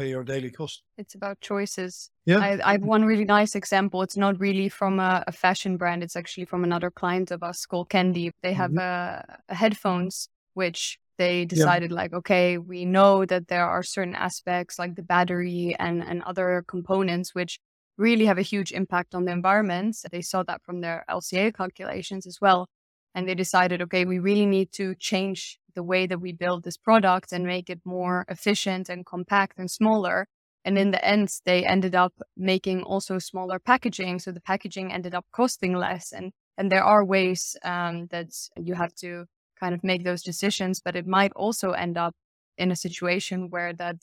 pay 0.00 0.08
your 0.08 0.24
daily 0.24 0.50
cost. 0.50 0.82
It's 0.96 1.14
about 1.14 1.40
choices. 1.40 2.10
Yeah. 2.24 2.38
I, 2.38 2.60
I 2.64 2.72
have 2.72 2.82
one 2.82 3.04
really 3.04 3.24
nice 3.24 3.54
example. 3.54 4.02
It's 4.02 4.16
not 4.16 4.40
really 4.40 4.68
from 4.68 4.98
a, 4.98 5.24
a, 5.26 5.32
fashion 5.32 5.76
brand. 5.76 6.02
It's 6.02 6.16
actually 6.16 6.46
from 6.46 6.64
another 6.64 6.90
client 6.90 7.30
of 7.30 7.42
us 7.42 7.66
called 7.66 7.90
Candy. 7.90 8.32
They 8.42 8.54
have 8.54 8.70
mm-hmm. 8.70 8.78
a, 8.78 9.38
a 9.48 9.54
headphones 9.54 10.28
which 10.54 10.98
they 11.20 11.44
decided 11.44 11.90
yeah. 11.90 11.96
like 11.96 12.12
okay 12.14 12.56
we 12.56 12.86
know 12.86 13.26
that 13.26 13.46
there 13.48 13.66
are 13.66 13.82
certain 13.82 14.14
aspects 14.14 14.78
like 14.78 14.94
the 14.94 15.02
battery 15.02 15.76
and 15.78 16.02
and 16.02 16.22
other 16.22 16.64
components 16.66 17.34
which 17.34 17.60
really 17.98 18.24
have 18.24 18.38
a 18.38 18.50
huge 18.52 18.72
impact 18.72 19.14
on 19.14 19.26
the 19.26 19.32
environment 19.32 19.94
they 20.10 20.22
saw 20.22 20.42
that 20.42 20.62
from 20.62 20.80
their 20.80 21.04
lca 21.10 21.54
calculations 21.54 22.26
as 22.26 22.38
well 22.40 22.66
and 23.14 23.28
they 23.28 23.34
decided 23.34 23.82
okay 23.82 24.06
we 24.06 24.18
really 24.18 24.46
need 24.46 24.72
to 24.72 24.94
change 24.94 25.59
the 25.74 25.82
way 25.82 26.06
that 26.06 26.20
we 26.20 26.32
build 26.32 26.64
this 26.64 26.76
product 26.76 27.32
and 27.32 27.44
make 27.44 27.70
it 27.70 27.80
more 27.84 28.24
efficient 28.28 28.88
and 28.88 29.06
compact 29.06 29.58
and 29.58 29.70
smaller. 29.70 30.26
And 30.64 30.76
in 30.76 30.90
the 30.90 31.04
end 31.04 31.28
they 31.44 31.64
ended 31.64 31.94
up 31.94 32.14
making 32.36 32.82
also 32.82 33.18
smaller 33.18 33.58
packaging. 33.58 34.18
So 34.18 34.32
the 34.32 34.40
packaging 34.40 34.92
ended 34.92 35.14
up 35.14 35.26
costing 35.32 35.74
less. 35.74 36.12
And 36.12 36.32
and 36.58 36.70
there 36.70 36.84
are 36.84 37.04
ways 37.04 37.56
um, 37.64 38.06
that 38.10 38.28
you 38.56 38.74
have 38.74 38.94
to 38.96 39.24
kind 39.58 39.74
of 39.74 39.82
make 39.82 40.04
those 40.04 40.22
decisions, 40.22 40.80
but 40.80 40.96
it 40.96 41.06
might 41.06 41.32
also 41.34 41.72
end 41.72 41.96
up 41.96 42.14
in 42.58 42.70
a 42.70 42.76
situation 42.76 43.48
where 43.50 43.72
that 43.72 43.96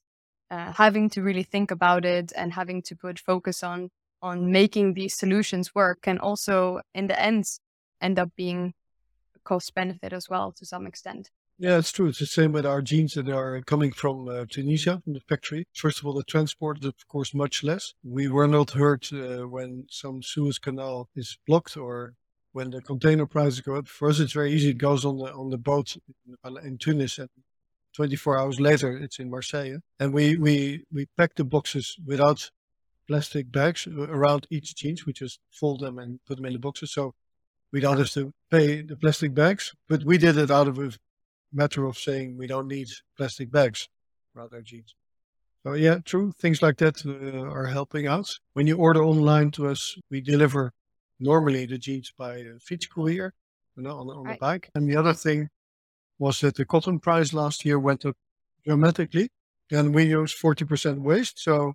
uh, 0.50 0.72
having 0.74 1.10
to 1.10 1.22
really 1.22 1.44
think 1.44 1.72
about 1.72 2.06
it 2.06 2.32
and 2.36 2.54
having 2.54 2.82
to 2.82 2.96
put 2.96 3.20
focus 3.20 3.64
on 3.64 3.90
on 4.22 4.52
making 4.52 4.94
these 4.94 5.16
solutions 5.16 5.76
work 5.76 6.02
can 6.02 6.18
also 6.18 6.82
in 6.96 7.08
the 7.08 7.22
end 7.22 7.46
end 8.02 8.18
up 8.18 8.30
being 8.36 8.74
cost 9.44 9.74
benefit 9.76 10.14
as 10.14 10.30
well 10.30 10.52
to 10.52 10.66
some 10.66 10.88
extent. 10.88 11.30
Yeah, 11.60 11.80
it's 11.80 11.92
true. 11.92 12.08
It's 12.08 12.20
the 12.20 12.28
same 12.28 12.52
with 12.52 12.68
our 12.68 12.84
jeans 12.84 13.16
that 13.16 13.28
are 13.30 13.60
coming 13.62 13.92
from 13.92 14.28
uh, 14.30 14.46
Tunisia, 14.48 15.02
from 15.04 15.14
the 15.14 15.22
factory. 15.22 15.66
First 15.74 16.00
of 16.00 16.06
all, 16.06 16.14
the 16.14 16.24
transport 16.24 16.80
is, 16.82 16.86
of 16.86 17.08
course, 17.08 17.34
much 17.34 17.64
less. 17.64 17.96
We 18.04 18.28
were 18.28 18.48
not 18.48 18.72
hurt 18.72 19.12
uh, 19.12 19.48
when 19.48 19.88
some 19.90 20.22
Suez 20.22 20.60
Canal 20.60 21.10
is 21.16 21.40
blocked 21.48 21.76
or 21.76 22.14
when 22.52 22.70
the 22.70 22.82
container 22.82 23.26
prices 23.26 23.62
go 23.62 23.76
up, 23.76 23.88
for 23.88 24.10
us 24.10 24.20
it's 24.20 24.34
very 24.34 24.52
easy. 24.52 24.70
It 24.70 24.78
goes 24.78 25.04
on 25.04 25.18
the 25.18 25.32
on 25.34 25.50
the 25.50 25.58
boat 25.58 25.96
in, 26.46 26.58
in 26.64 26.78
Tunis, 26.78 27.18
and 27.18 27.30
24 27.96 28.40
hours 28.40 28.60
later 28.60 28.98
it's 28.98 29.20
in 29.20 29.30
Marseille. 29.30 29.78
And 30.00 30.14
we 30.14 30.38
we 30.38 30.84
we 30.92 31.08
pack 31.18 31.36
the 31.36 31.44
boxes 31.44 31.96
without 32.06 32.52
plastic 33.08 33.52
bags 33.52 33.88
around 33.88 34.48
each 34.50 34.76
jeans. 34.76 35.06
We 35.06 35.14
just 35.14 35.40
fold 35.52 35.80
them 35.82 35.98
and 35.98 36.20
put 36.28 36.38
them 36.38 36.46
in 36.46 36.54
the 36.54 36.60
boxes, 36.60 36.94
so 36.94 37.14
we 37.72 37.80
don't 37.80 37.98
have 37.98 38.12
to 38.12 38.32
pay 38.52 38.82
the 38.82 38.96
plastic 38.96 39.34
bags. 39.34 39.74
But 39.88 40.04
we 40.04 40.18
did 40.18 40.38
it 40.38 40.52
out 40.52 40.68
of 40.68 40.78
a 40.80 40.92
matter 41.54 41.86
of 41.86 41.98
saying 41.98 42.38
we 42.38 42.48
don't 42.48 42.68
need 42.68 42.88
plastic 43.16 43.52
bags 43.52 43.88
around 44.36 44.54
our 44.54 44.62
jeans. 44.62 44.96
So 45.64 45.74
yeah, 45.74 45.98
true. 46.06 46.32
Things 46.40 46.62
like 46.62 46.78
that 46.78 47.06
uh, 47.06 47.50
are 47.50 47.66
helping 47.66 48.08
out. 48.08 48.30
When 48.54 48.68
you 48.68 48.78
order 48.78 49.04
online 49.04 49.52
to 49.52 49.68
us, 49.68 49.96
we 50.10 50.22
deliver 50.22 50.74
normally 51.20 51.66
the 51.66 51.78
jeans 51.78 52.14
by 52.18 52.38
a 52.38 52.60
fiets 52.60 52.88
courier 52.90 53.34
you 53.78 53.84
know, 53.84 54.00
on, 54.00 54.10
on 54.10 54.24
right. 54.24 54.34
the 54.34 54.40
bike. 54.40 54.70
And 54.76 54.90
the 54.90 54.98
other 54.98 55.14
thing 55.14 55.50
was 56.20 56.40
that 56.42 56.56
the 56.56 56.66
cotton 56.66 57.00
price 57.00 57.32
last 57.34 57.64
year 57.64 57.80
went 57.80 58.06
up 58.06 58.16
dramatically 58.66 59.30
and 59.72 59.94
we 59.94 60.06
use 60.06 60.36
40% 60.36 61.00
waste. 61.00 61.40
So 61.40 61.74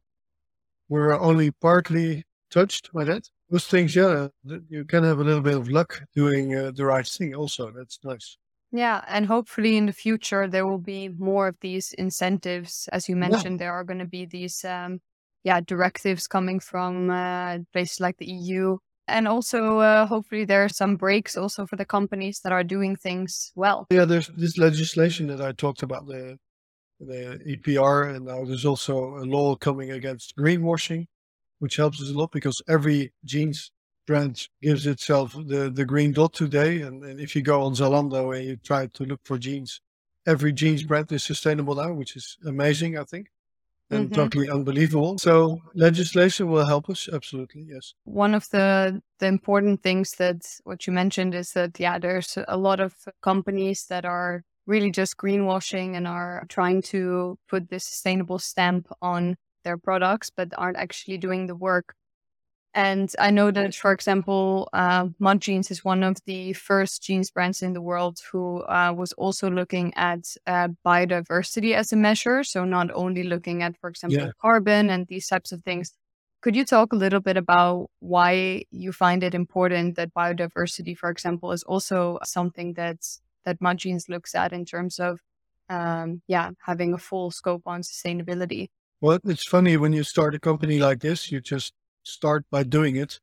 we 0.89 1.01
are 1.01 1.19
only 1.19 1.53
partly 1.53 2.25
touched 2.51 2.93
by 2.93 3.05
that. 3.05 3.29
Those 3.51 3.67
things, 3.67 3.95
yeah, 3.95 4.29
you 4.69 4.85
can 4.85 5.05
have 5.05 5.21
a 5.21 5.25
little 5.25 5.43
bit 5.43 5.57
of 5.57 5.69
luck 5.69 6.03
doing 6.15 6.55
uh, 6.57 6.73
the 6.75 6.87
right 6.87 7.07
thing 7.07 7.35
also. 7.35 7.71
That's 7.71 7.99
nice. 8.03 8.37
Yeah, 8.73 9.05
and 9.07 9.27
hopefully 9.27 9.77
in 9.77 9.87
the 9.87 9.93
future 9.93 10.49
there 10.49 10.67
will 10.67 10.79
be 10.79 11.09
more 11.09 11.49
of 11.49 11.57
these 11.61 11.93
incentives. 11.93 12.89
As 12.93 13.09
you 13.09 13.17
mentioned, 13.17 13.61
yeah. 13.61 13.67
there 13.67 13.73
are 13.73 13.85
going 13.85 13.99
to 13.99 14.07
be 14.07 14.25
these, 14.25 14.65
um, 14.65 15.01
yeah, 15.45 15.61
directives 15.61 16.27
coming 16.27 16.59
from 16.59 17.11
uh, 17.11 17.59
places 17.73 18.01
like 18.01 18.17
the 18.17 18.27
EU 18.27 18.79
and 19.09 19.29
also 19.29 19.79
uh, 19.79 20.07
hopefully 20.07 20.45
there 20.45 20.65
are 20.65 20.69
some 20.69 20.97
breaks 20.97 21.37
also 21.37 21.67
for 21.67 21.77
the 21.77 21.85
companies 21.85 22.41
that 22.41 22.53
are 22.53 22.65
doing 22.65 22.97
things 22.97 23.53
well. 23.55 23.87
Yeah, 23.91 24.05
there's 24.05 24.31
this 24.37 24.59
legislation 24.59 25.27
that 25.29 25.41
I 25.41 25.53
talked 25.53 25.83
about 25.83 26.07
the 26.07 26.39
the 27.01 27.41
EPR, 27.45 28.15
and 28.15 28.27
now 28.27 28.45
there's 28.45 28.65
also 28.65 29.17
a 29.17 29.25
law 29.25 29.57
coming 29.57 29.91
against 29.91 30.37
greenwashing, 30.37 31.07
which 31.59 31.77
helps 31.77 32.01
us 32.01 32.11
a 32.11 32.19
lot 32.19 32.31
because 32.31 32.63
every 32.69 33.13
jeans 33.25 33.73
brand 34.07 34.49
gives 34.61 34.87
itself 34.87 35.33
the 35.33 35.71
the 35.71 35.85
green 35.85 36.13
dot 36.13 36.33
today, 36.33 36.83
and, 36.83 37.05
and 37.05 37.21
if 37.21 37.35
you 37.37 37.43
go 37.43 37.63
on 37.63 37.75
Zalando 37.75 38.37
and 38.37 38.47
you 38.47 38.57
try 38.57 38.87
to 38.87 39.05
look 39.05 39.21
for 39.25 39.39
jeans, 39.39 39.81
every 40.27 40.53
jeans 40.53 40.83
brand 40.83 41.11
is 41.13 41.25
sustainable 41.25 41.75
now, 41.75 41.93
which 41.93 42.17
is 42.17 42.39
amazing, 42.45 42.99
I 42.99 43.05
think 43.05 43.29
and 43.93 44.07
mm-hmm. 44.07 44.15
totally 44.15 44.49
unbelievable. 44.49 45.19
So 45.19 45.61
legislation 45.75 46.51
will 46.51 46.67
help 46.67 46.89
us 46.89 47.09
absolutely. 47.13 47.67
Yes. 47.69 47.95
One 48.05 48.35
of 48.35 48.49
the 48.51 49.03
the 49.19 49.27
important 49.27 49.83
things 49.83 50.13
that 50.13 50.47
what 50.65 50.87
you 50.87 50.93
mentioned 50.93 51.35
is 51.35 51.53
that 51.53 51.79
yeah, 51.79 51.99
there's 51.99 52.39
a 52.49 52.57
lot 52.57 52.81
of 52.81 52.95
companies 53.23 53.87
that 53.87 54.05
are 54.05 54.43
really 54.67 54.91
just 54.91 55.17
greenwashing 55.17 55.97
and 55.97 56.07
are 56.07 56.45
trying 56.49 56.83
to 56.83 57.39
put 57.49 57.69
this 57.69 57.85
sustainable 57.85 58.39
stamp 58.39 58.89
on 59.03 59.37
their 59.65 59.77
products, 59.77 60.31
but 60.31 60.49
aren't 60.57 60.77
actually 60.77 61.19
doing 61.19 61.47
the 61.47 61.55
work 61.55 61.95
and 62.75 63.13
I 63.19 63.31
know 63.31 63.51
that, 63.51 63.75
for 63.75 63.93
example, 63.93 64.69
uh, 64.73 65.09
Mud 65.19 65.41
Jeans 65.43 65.71
is 65.71 65.85
one 65.85 66.03
of 66.03 66.17
the 66.25 66.55
first 66.55 67.03
jeans 67.03 67.31
brands 67.31 67.61
in 67.61 67.75
the 67.75 67.83
world 67.83 68.21
who 68.31 68.63
uh, 68.63 68.95
was 68.97 69.13
also 69.15 69.51
looking 69.51 69.93
at 69.95 70.35
uh, 70.47 70.69
biodiversity 70.85 71.75
as 71.75 71.93
a 71.93 71.97
measure. 71.97 72.43
So, 72.43 72.65
not 72.65 72.91
only 72.95 73.25
looking 73.25 73.63
at, 73.63 73.77
for 73.79 73.91
example, 73.91 74.19
yeah. 74.19 74.31
carbon 74.41 74.89
and 74.89 75.07
these 75.07 75.27
types 75.27 75.53
of 75.53 75.63
things. 75.65 75.93
Could 76.41 76.57
you 76.57 76.65
talk 76.65 76.93
a 76.93 76.97
little 76.97 77.21
bit 77.21 77.37
about 77.37 77.89
why 78.01 78.65
you 78.71 78.91
find 78.91 79.23
it 79.23 79.35
important 79.35 79.97
that 79.97 80.13
biodiversity, 80.15 80.97
for 80.97 81.11
example, 81.11 81.53
is 81.53 81.63
also 81.65 82.19
something 82.25 82.73
that's, 82.73 83.21
that 83.45 83.61
Mud 83.61 83.79
Jeans 83.79 84.09
looks 84.09 84.35
at 84.35 84.53
in 84.53 84.65
terms 84.65 84.99
of, 84.99 85.21
um, 85.69 86.23
yeah, 86.27 86.51
having 86.65 86.95
a 86.95 86.99
full 86.99 87.31
scope 87.31 87.63
on 87.67 87.83
sustainability? 87.83 88.71
Well, 89.01 89.21
it's 89.25 89.47
funny 89.47 89.77
when 89.77 89.93
you 89.93 90.03
start 90.03 90.35
a 90.35 90.41
company 90.41 90.79
like 90.79 91.01
this, 91.01 91.31
you 91.31 91.41
just 91.41 91.75
start 92.03 92.45
by 92.51 92.63
doing 92.63 92.97
it. 92.97 93.21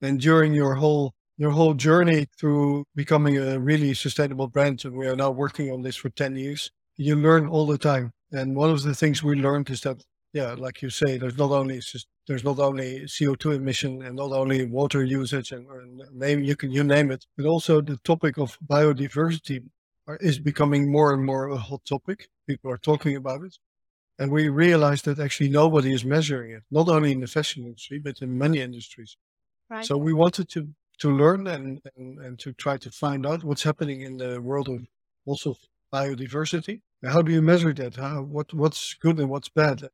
And 0.00 0.20
during 0.20 0.54
your 0.54 0.74
whole 0.76 1.14
your 1.38 1.52
whole 1.52 1.74
journey 1.74 2.26
through 2.36 2.84
becoming 2.96 3.38
a 3.38 3.60
really 3.60 3.94
sustainable 3.94 4.48
brand, 4.48 4.84
and 4.84 4.96
we 4.96 5.06
are 5.06 5.14
now 5.14 5.30
working 5.30 5.70
on 5.70 5.82
this 5.82 5.94
for 5.94 6.10
10 6.10 6.34
years, 6.34 6.72
you 6.96 7.14
learn 7.14 7.46
all 7.46 7.64
the 7.64 7.78
time. 7.78 8.12
And 8.32 8.56
one 8.56 8.70
of 8.70 8.82
the 8.82 8.94
things 8.94 9.22
we 9.22 9.36
learned 9.36 9.70
is 9.70 9.82
that, 9.82 10.04
yeah, 10.32 10.54
like 10.58 10.82
you 10.82 10.90
say, 10.90 11.16
there's 11.16 11.38
not 11.38 11.52
only 11.52 11.80
there's 12.26 12.44
not 12.44 12.58
only 12.58 13.00
CO2 13.06 13.54
emission 13.54 14.02
and 14.02 14.16
not 14.16 14.32
only 14.32 14.66
water 14.66 15.02
usage 15.02 15.52
and, 15.52 15.66
and 15.70 16.02
name 16.12 16.42
you 16.42 16.56
can 16.56 16.70
you 16.70 16.84
name 16.84 17.10
it, 17.10 17.24
but 17.36 17.46
also 17.46 17.80
the 17.80 17.96
topic 17.98 18.36
of 18.36 18.58
biodiversity 18.66 19.64
uh, 20.08 20.16
is 20.20 20.38
becoming 20.38 20.90
more 20.90 21.14
and 21.14 21.24
more 21.24 21.48
a 21.48 21.56
hot 21.56 21.84
topic. 21.86 22.28
People 22.46 22.70
are 22.70 22.78
talking 22.78 23.16
about 23.16 23.42
it. 23.44 23.56
And 24.18 24.32
we 24.32 24.48
realized 24.48 25.04
that 25.04 25.20
actually 25.20 25.48
nobody 25.48 25.92
is 25.92 26.04
measuring 26.04 26.50
it, 26.50 26.64
not 26.70 26.88
only 26.88 27.12
in 27.12 27.20
the 27.20 27.28
fashion 27.28 27.64
industry, 27.64 28.00
but 28.00 28.20
in 28.20 28.36
many 28.36 28.60
industries. 28.60 29.16
Right. 29.70 29.84
So 29.84 29.96
we 29.96 30.12
wanted 30.12 30.48
to, 30.50 30.68
to 30.98 31.16
learn 31.16 31.46
and, 31.46 31.80
and, 31.96 32.18
and 32.18 32.38
to 32.40 32.52
try 32.52 32.78
to 32.78 32.90
find 32.90 33.24
out 33.24 33.44
what's 33.44 33.62
happening 33.62 34.00
in 34.00 34.16
the 34.16 34.40
world 34.40 34.68
of 34.68 34.86
also 35.24 35.56
biodiversity. 35.92 36.80
How 37.04 37.22
do 37.22 37.30
you 37.30 37.40
measure 37.40 37.72
that? 37.74 37.94
How, 37.94 38.22
what, 38.22 38.52
what's 38.52 38.94
good 38.94 39.20
and 39.20 39.30
what's 39.30 39.48
bad? 39.48 39.88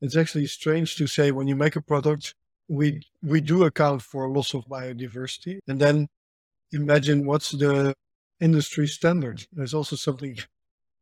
It's 0.00 0.16
actually 0.16 0.46
strange 0.46 0.96
to 0.96 1.06
say 1.06 1.30
when 1.30 1.46
you 1.46 1.54
make 1.54 1.76
a 1.76 1.82
product, 1.82 2.34
we, 2.68 3.02
we 3.22 3.42
do 3.42 3.64
account 3.64 4.00
for 4.00 4.26
loss 4.28 4.54
of 4.54 4.64
biodiversity. 4.66 5.58
And 5.68 5.78
then 5.78 6.08
imagine 6.72 7.26
what's 7.26 7.50
the 7.50 7.94
industry 8.40 8.86
standard. 8.86 9.46
There's 9.52 9.74
also 9.74 9.96
something 9.96 10.38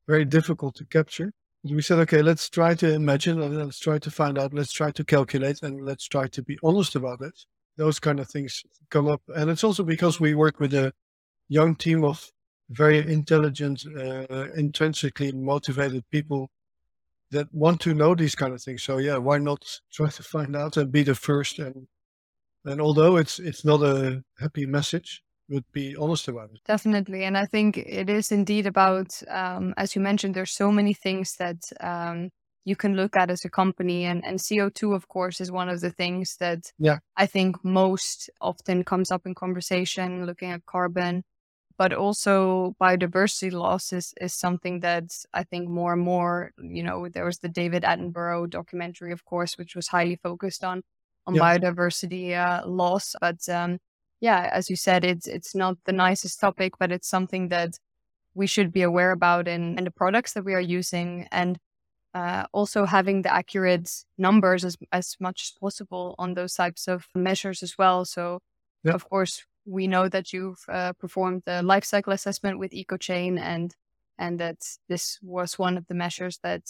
very 0.08 0.24
difficult 0.24 0.74
to 0.76 0.84
capture 0.84 1.30
we 1.64 1.82
said, 1.82 1.98
okay, 2.00 2.22
let's 2.22 2.48
try 2.48 2.74
to 2.74 2.92
imagine 2.92 3.56
let's 3.56 3.78
try 3.78 3.98
to 3.98 4.10
find 4.10 4.38
out, 4.38 4.54
let's 4.54 4.72
try 4.72 4.90
to 4.92 5.04
calculate 5.04 5.62
and 5.62 5.84
let's 5.84 6.06
try 6.06 6.26
to 6.28 6.42
be 6.42 6.58
honest 6.62 6.94
about 6.94 7.20
it. 7.20 7.34
Those 7.76 8.00
kind 8.00 8.20
of 8.20 8.28
things 8.28 8.62
come 8.90 9.08
up. 9.08 9.22
And 9.28 9.50
it's 9.50 9.64
also 9.64 9.84
because 9.84 10.20
we 10.20 10.34
work 10.34 10.60
with 10.60 10.74
a 10.74 10.92
young 11.48 11.74
team 11.76 12.04
of 12.04 12.30
very 12.70 12.98
intelligent, 12.98 13.84
uh, 13.86 14.50
intrinsically 14.56 15.32
motivated 15.32 16.04
people 16.10 16.50
that 17.30 17.52
want 17.52 17.80
to 17.80 17.94
know 17.94 18.14
these 18.14 18.34
kind 18.34 18.54
of 18.54 18.62
things. 18.62 18.82
So 18.82 18.98
yeah, 18.98 19.16
why 19.16 19.38
not 19.38 19.80
try 19.92 20.08
to 20.08 20.22
find 20.22 20.56
out 20.56 20.76
and 20.76 20.92
be 20.92 21.02
the 21.02 21.14
first? 21.14 21.58
And 21.58 21.88
and 22.64 22.80
although 22.80 23.16
it's 23.16 23.38
it's 23.38 23.64
not 23.64 23.82
a 23.82 24.22
happy 24.38 24.66
message, 24.66 25.22
would 25.48 25.64
be 25.72 25.96
honest 25.96 26.28
about 26.28 26.50
it. 26.52 26.60
Definitely. 26.66 27.24
And 27.24 27.36
I 27.36 27.46
think 27.46 27.78
it 27.78 28.10
is 28.10 28.30
indeed 28.30 28.66
about, 28.66 29.20
um, 29.28 29.74
as 29.76 29.94
you 29.94 30.02
mentioned, 30.02 30.34
there's 30.34 30.52
so 30.52 30.70
many 30.70 30.92
things 30.92 31.36
that 31.36 31.70
um, 31.80 32.30
you 32.64 32.76
can 32.76 32.94
look 32.94 33.16
at 33.16 33.30
as 33.30 33.44
a 33.44 33.50
company. 33.50 34.04
And, 34.04 34.24
and 34.24 34.38
CO2, 34.38 34.94
of 34.94 35.08
course, 35.08 35.40
is 35.40 35.50
one 35.50 35.68
of 35.68 35.80
the 35.80 35.90
things 35.90 36.36
that 36.38 36.72
yeah. 36.78 36.98
I 37.16 37.26
think 37.26 37.64
most 37.64 38.30
often 38.40 38.84
comes 38.84 39.10
up 39.10 39.26
in 39.26 39.34
conversation, 39.34 40.26
looking 40.26 40.50
at 40.50 40.66
carbon. 40.66 41.24
But 41.78 41.92
also 41.92 42.74
biodiversity 42.82 43.52
loss 43.52 43.92
is, 43.92 44.12
is 44.20 44.34
something 44.34 44.80
that 44.80 45.04
I 45.32 45.44
think 45.44 45.68
more 45.68 45.92
and 45.92 46.02
more, 46.02 46.50
you 46.58 46.82
know, 46.82 47.08
there 47.08 47.24
was 47.24 47.38
the 47.38 47.48
David 47.48 47.84
Attenborough 47.84 48.50
documentary, 48.50 49.12
of 49.12 49.24
course, 49.24 49.56
which 49.56 49.76
was 49.76 49.86
highly 49.86 50.16
focused 50.16 50.64
on 50.64 50.82
on 51.28 51.36
yeah. 51.36 51.42
biodiversity 51.42 52.34
uh, 52.34 52.66
loss. 52.66 53.14
But 53.20 53.48
um, 53.48 53.78
yeah, 54.20 54.50
as 54.52 54.68
you 54.68 54.76
said, 54.76 55.04
it's 55.04 55.26
it's 55.26 55.54
not 55.54 55.76
the 55.84 55.92
nicest 55.92 56.40
topic, 56.40 56.74
but 56.78 56.92
it's 56.92 57.08
something 57.08 57.48
that 57.48 57.78
we 58.34 58.46
should 58.46 58.72
be 58.72 58.82
aware 58.82 59.12
about 59.12 59.48
in, 59.48 59.78
in 59.78 59.84
the 59.84 59.90
products 59.90 60.32
that 60.32 60.44
we 60.44 60.54
are 60.54 60.60
using 60.60 61.26
and 61.32 61.58
uh, 62.14 62.44
also 62.52 62.84
having 62.84 63.22
the 63.22 63.32
accurate 63.32 63.90
numbers 64.16 64.64
as, 64.64 64.76
as 64.92 65.16
much 65.20 65.42
as 65.42 65.58
possible 65.60 66.14
on 66.18 66.34
those 66.34 66.54
types 66.54 66.88
of 66.88 67.06
measures 67.14 67.62
as 67.62 67.76
well. 67.76 68.04
So, 68.04 68.40
yep. 68.84 68.94
of 68.94 69.08
course, 69.08 69.44
we 69.66 69.86
know 69.86 70.08
that 70.08 70.32
you've 70.32 70.64
uh, 70.68 70.94
performed 70.94 71.42
the 71.46 71.62
life 71.62 71.84
cycle 71.84 72.12
assessment 72.12 72.58
with 72.58 72.72
EcoChain 72.72 73.38
and 73.38 73.74
and 74.20 74.40
that 74.40 74.56
this 74.88 75.18
was 75.22 75.58
one 75.58 75.76
of 75.76 75.86
the 75.86 75.94
measures 75.94 76.38
that 76.42 76.62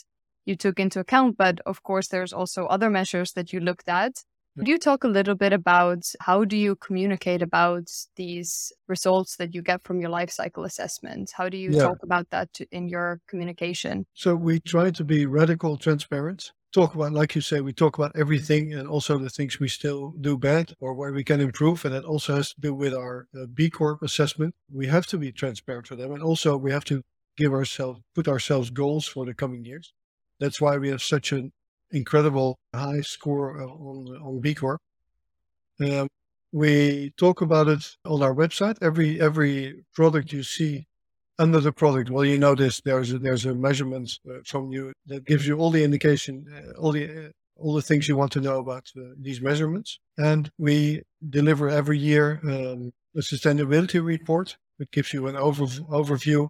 you 0.45 0.55
took 0.55 0.79
into 0.79 1.01
account. 1.01 1.39
But 1.39 1.61
of 1.65 1.83
course, 1.83 2.09
there's 2.09 2.33
also 2.33 2.67
other 2.67 2.91
measures 2.91 3.33
that 3.33 3.53
you 3.53 3.61
looked 3.61 3.89
at 3.89 4.25
could 4.57 4.69
you 4.69 4.79
talk 4.79 5.05
a 5.05 5.09
little 5.09 5.35
bit 5.35 5.53
about 5.53 6.05
how 6.21 6.45
do 6.45 6.57
you 6.57 6.77
communicate 6.77 7.43
about 7.43 7.89
these 8.17 8.73
results 8.89 9.37
that 9.37 9.55
you 9.55 9.63
get 9.63 9.83
from 9.83 10.01
your 10.01 10.11
life 10.11 10.31
cycle 10.31 10.65
assessment? 10.65 11.33
How 11.37 11.49
do 11.49 11.57
you 11.57 11.71
yeah. 11.71 11.83
talk 11.83 11.99
about 12.03 12.31
that 12.31 12.53
to, 12.55 12.67
in 12.71 12.89
your 12.89 13.21
communication? 13.29 14.07
So 14.15 14.35
we 14.35 14.61
try 14.61 14.91
to 14.91 15.05
be 15.05 15.27
radical 15.27 15.77
transparent. 15.77 16.53
Talk 16.73 16.95
about, 16.95 17.13
like 17.13 17.35
you 17.35 17.41
say, 17.41 17.61
we 17.61 17.73
talk 17.73 17.97
about 17.97 18.13
everything 18.15 18.75
and 18.75 18.87
also 18.87 19.17
the 19.17 19.31
things 19.31 19.59
we 19.59 19.69
still 19.69 20.13
do 20.21 20.37
bad 20.37 20.75
or 20.81 20.93
where 20.93 21.13
we 21.13 21.25
can 21.25 21.41
improve. 21.41 21.85
And 21.85 21.95
that 21.95 22.05
also 22.05 22.37
has 22.37 22.51
to 22.51 22.61
do 22.61 22.75
with 22.75 22.93
our 22.93 23.27
uh, 23.35 23.47
B 23.47 23.71
Corp 23.71 24.03
assessment. 24.03 24.55
We 24.71 24.87
have 24.89 25.07
to 25.07 25.19
be 25.19 25.33
transparent 25.33 25.87
for 25.87 25.97
them. 25.97 26.13
And 26.13 26.23
also 26.23 26.57
we 26.59 26.71
have 26.73 26.85
to 26.87 27.03
give 27.37 27.55
ourselves, 27.55 28.01
put 28.15 28.29
ourselves 28.29 28.71
goals 28.71 29.07
for 29.07 29.25
the 29.25 29.33
coming 29.33 29.65
years. 29.65 29.95
That's 30.41 30.61
why 30.61 30.77
we 30.77 30.91
have 30.91 31.03
such 31.03 31.33
an 31.33 31.53
incredible 31.91 32.59
high 32.75 33.01
score 33.01 33.61
on, 33.63 34.09
on 34.23 34.41
B 34.41 34.55
Corp. 34.55 34.81
Um, 35.81 36.09
we 36.53 37.13
talk 37.17 37.41
about 37.41 37.69
it 37.69 37.97
on 38.05 38.23
our 38.23 38.35
website. 38.35 38.79
Every 38.81 39.21
every 39.21 39.85
product 39.95 40.33
you 40.33 40.43
see 40.43 40.87
under 41.39 41.61
the 41.61 41.73
product, 41.73 42.11
well, 42.11 42.25
you 42.25 42.39
notice. 42.39 42.81
There's 42.81 43.13
a, 43.13 43.19
there's 43.19 43.47
a 43.47 43.55
measurement 43.55 44.19
uh, 44.29 44.39
from 44.45 44.73
you 44.73 44.93
that 45.07 45.25
gives 45.25 45.47
you 45.47 45.59
all 45.59 45.71
the 45.71 45.85
indication, 45.85 46.47
uh, 46.53 46.81
all 46.81 46.93
the 46.93 47.05
uh, 47.05 47.29
all 47.57 47.75
the 47.75 47.83
things 47.83 48.09
you 48.09 48.17
want 48.17 48.33
to 48.33 48.41
know 48.41 48.59
about 48.59 48.91
uh, 48.97 49.15
these 49.21 49.41
measurements. 49.41 49.99
And 50.17 50.51
we 50.59 51.03
deliver 51.29 51.69
every 51.69 51.99
year 51.99 52.41
um, 52.45 52.93
a 53.17 53.21
sustainability 53.21 54.05
report 54.05 54.57
that 54.79 54.91
gives 54.93 55.13
you 55.13 55.27
an 55.27 55.37
over, 55.37 55.65
overview 55.65 56.49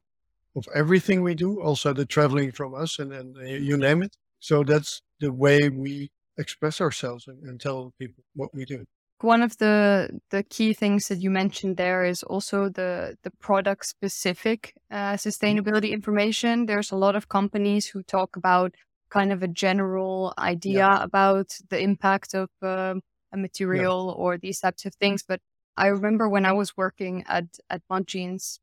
of 0.55 0.67
everything 0.75 1.23
we 1.23 1.35
do, 1.35 1.61
also 1.63 1.93
the 1.93 2.05
traveling 2.05 2.53
from 2.53 2.75
us, 2.75 2.99
and, 2.99 3.13
and 3.13 3.37
uh, 3.39 3.43
you 3.43 3.77
name 3.77 4.03
it. 4.03 4.17
So 4.41 4.63
that's 4.63 5.01
the 5.21 5.33
way 5.33 5.69
we 5.69 6.11
express 6.37 6.81
ourselves 6.81 7.27
and, 7.27 7.43
and 7.43 7.61
tell 7.61 7.93
people 7.99 8.25
what 8.35 8.55
we 8.55 8.65
do. 8.65 8.85
One 9.21 9.43
of 9.43 9.59
the 9.59 10.21
the 10.31 10.45
key 10.45 10.73
things 10.73 11.09
that 11.09 11.19
you 11.19 11.31
mentioned 11.31 11.77
there 11.77 12.05
is 12.05 12.23
also 12.23 12.69
the 12.69 13.17
the 13.25 13.33
product 13.41 13.87
specific 13.87 14.75
uh, 14.93 14.95
mm-hmm. 14.95 15.29
sustainability 15.29 15.91
information. 15.91 16.67
There's 16.67 16.93
a 16.93 16.97
lot 16.97 17.17
of 17.17 17.29
companies 17.29 17.87
who 17.87 18.05
talk 18.05 18.37
about 18.37 18.75
kind 19.11 19.33
of 19.33 19.43
a 19.43 19.49
general 19.49 20.35
idea 20.39 20.79
yeah. 20.79 21.03
about 21.03 21.49
the 21.69 21.81
impact 21.81 22.35
of 22.35 22.49
um, 22.63 23.01
a 23.33 23.37
material 23.37 24.07
yeah. 24.07 24.23
or 24.23 24.39
these 24.39 24.61
types 24.61 24.85
of 24.87 24.95
things. 24.95 25.25
But 25.27 25.41
I 25.77 25.89
remember 25.89 26.29
when 26.29 26.45
I 26.45 26.53
was 26.53 26.77
working 26.77 27.25
at 27.27 27.47
at 27.71 27.83
Mud 27.91 28.07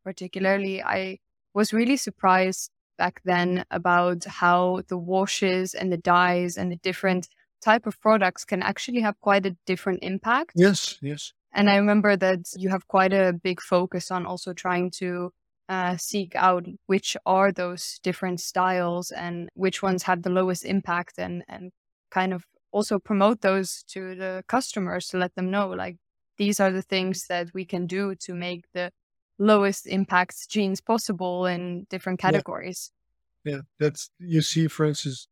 particularly, 0.06 0.82
I 0.82 1.18
was 1.54 1.74
really 1.74 1.98
surprised 1.98 2.72
back 2.98 3.22
then 3.26 3.66
about 3.72 4.24
how 4.26 4.82
the 4.88 4.98
washes 4.98 5.74
and 5.74 5.92
the 5.92 5.98
dyes 5.98 6.58
and 6.58 6.72
the 6.72 6.78
different 6.78 7.28
type 7.62 7.88
of 7.88 8.00
products 8.00 8.46
can 8.46 8.62
actually 8.62 9.02
have 9.02 9.20
quite 9.22 9.46
a 9.46 9.56
different 9.66 10.00
impact. 10.04 10.52
Yes, 10.56 10.98
yes. 11.02 11.34
And 11.54 11.70
I 11.70 11.78
remember 11.78 12.18
that 12.18 12.42
you 12.58 12.70
have 12.70 12.88
quite 12.88 13.14
a 13.14 13.34
big 13.34 13.62
focus 13.62 14.12
on 14.12 14.26
also 14.26 14.54
trying 14.54 14.92
to 14.92 15.32
uh, 15.70 15.98
seek 15.98 16.36
out 16.36 16.66
which 16.86 17.18
are 17.26 17.52
those 17.52 18.00
different 18.04 18.40
styles 18.40 19.12
and 19.12 19.50
which 19.56 19.82
ones 19.82 20.04
have 20.04 20.22
the 20.22 20.30
lowest 20.30 20.64
impact 20.64 21.18
and, 21.18 21.44
and 21.48 21.72
kind 22.12 22.34
of 22.34 22.46
also 22.72 23.00
promote 23.00 23.42
those 23.42 23.84
to 23.88 24.16
the 24.16 24.44
customers 24.48 25.08
to 25.08 25.18
let 25.18 25.34
them 25.36 25.50
know 25.50 25.70
like 25.70 25.98
these 26.38 26.60
are 26.60 26.72
the 26.72 26.82
things 26.82 27.28
that 27.28 27.48
we 27.54 27.66
can 27.66 27.88
do 27.88 28.14
to 28.16 28.34
make 28.34 28.66
the 28.74 28.92
lowest 29.38 29.88
impact 29.88 30.50
jeans 30.50 30.82
possible 30.82 31.46
in 31.46 31.86
different 31.90 32.20
categories. 32.20 32.92
Yeah. 33.44 33.54
yeah, 33.54 33.62
that's 33.80 34.10
you 34.20 34.42
see, 34.42 34.68
for 34.68 34.86
instance, 34.86 35.28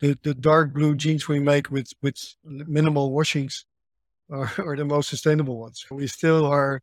the, 0.00 0.18
the 0.22 0.34
dark 0.34 0.72
blue 0.72 0.94
jeans 0.94 1.28
we 1.28 1.40
make 1.40 1.70
with 1.70 1.92
with 2.02 2.34
minimal 2.44 3.12
washings 3.12 3.64
are, 4.30 4.52
are 4.58 4.76
the 4.76 4.84
most 4.84 5.08
sustainable 5.08 5.58
ones. 5.58 5.84
We 5.90 6.06
still 6.06 6.46
are 6.46 6.82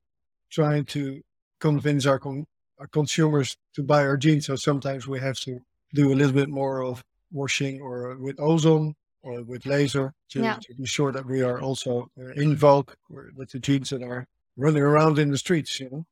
trying 0.49 0.85
to 0.85 1.21
convince 1.59 2.05
our, 2.05 2.19
con- 2.19 2.47
our 2.79 2.87
consumers 2.87 3.57
to 3.75 3.83
buy 3.83 4.05
our 4.05 4.17
jeans. 4.17 4.47
So 4.47 4.55
sometimes 4.55 5.07
we 5.07 5.19
have 5.19 5.39
to 5.41 5.59
do 5.93 6.11
a 6.11 6.15
little 6.15 6.33
bit 6.33 6.49
more 6.49 6.83
of 6.83 7.03
washing 7.31 7.81
or 7.81 8.17
with 8.17 8.39
ozone 8.39 8.95
or 9.21 9.43
with 9.43 9.65
laser 9.65 10.13
to, 10.29 10.41
yeah. 10.41 10.57
to 10.61 10.75
be 10.75 10.85
sure 10.85 11.11
that 11.11 11.25
we 11.25 11.41
are 11.41 11.59
also 11.61 12.09
uh, 12.19 12.31
in 12.33 12.55
vogue 12.55 12.91
with 13.09 13.51
the 13.51 13.59
jeans 13.59 13.89
that 13.89 14.03
are 14.03 14.27
running 14.57 14.83
around 14.83 15.19
in 15.19 15.31
the 15.31 15.37
streets. 15.37 15.79
You 15.79 15.89
know. 15.89 16.05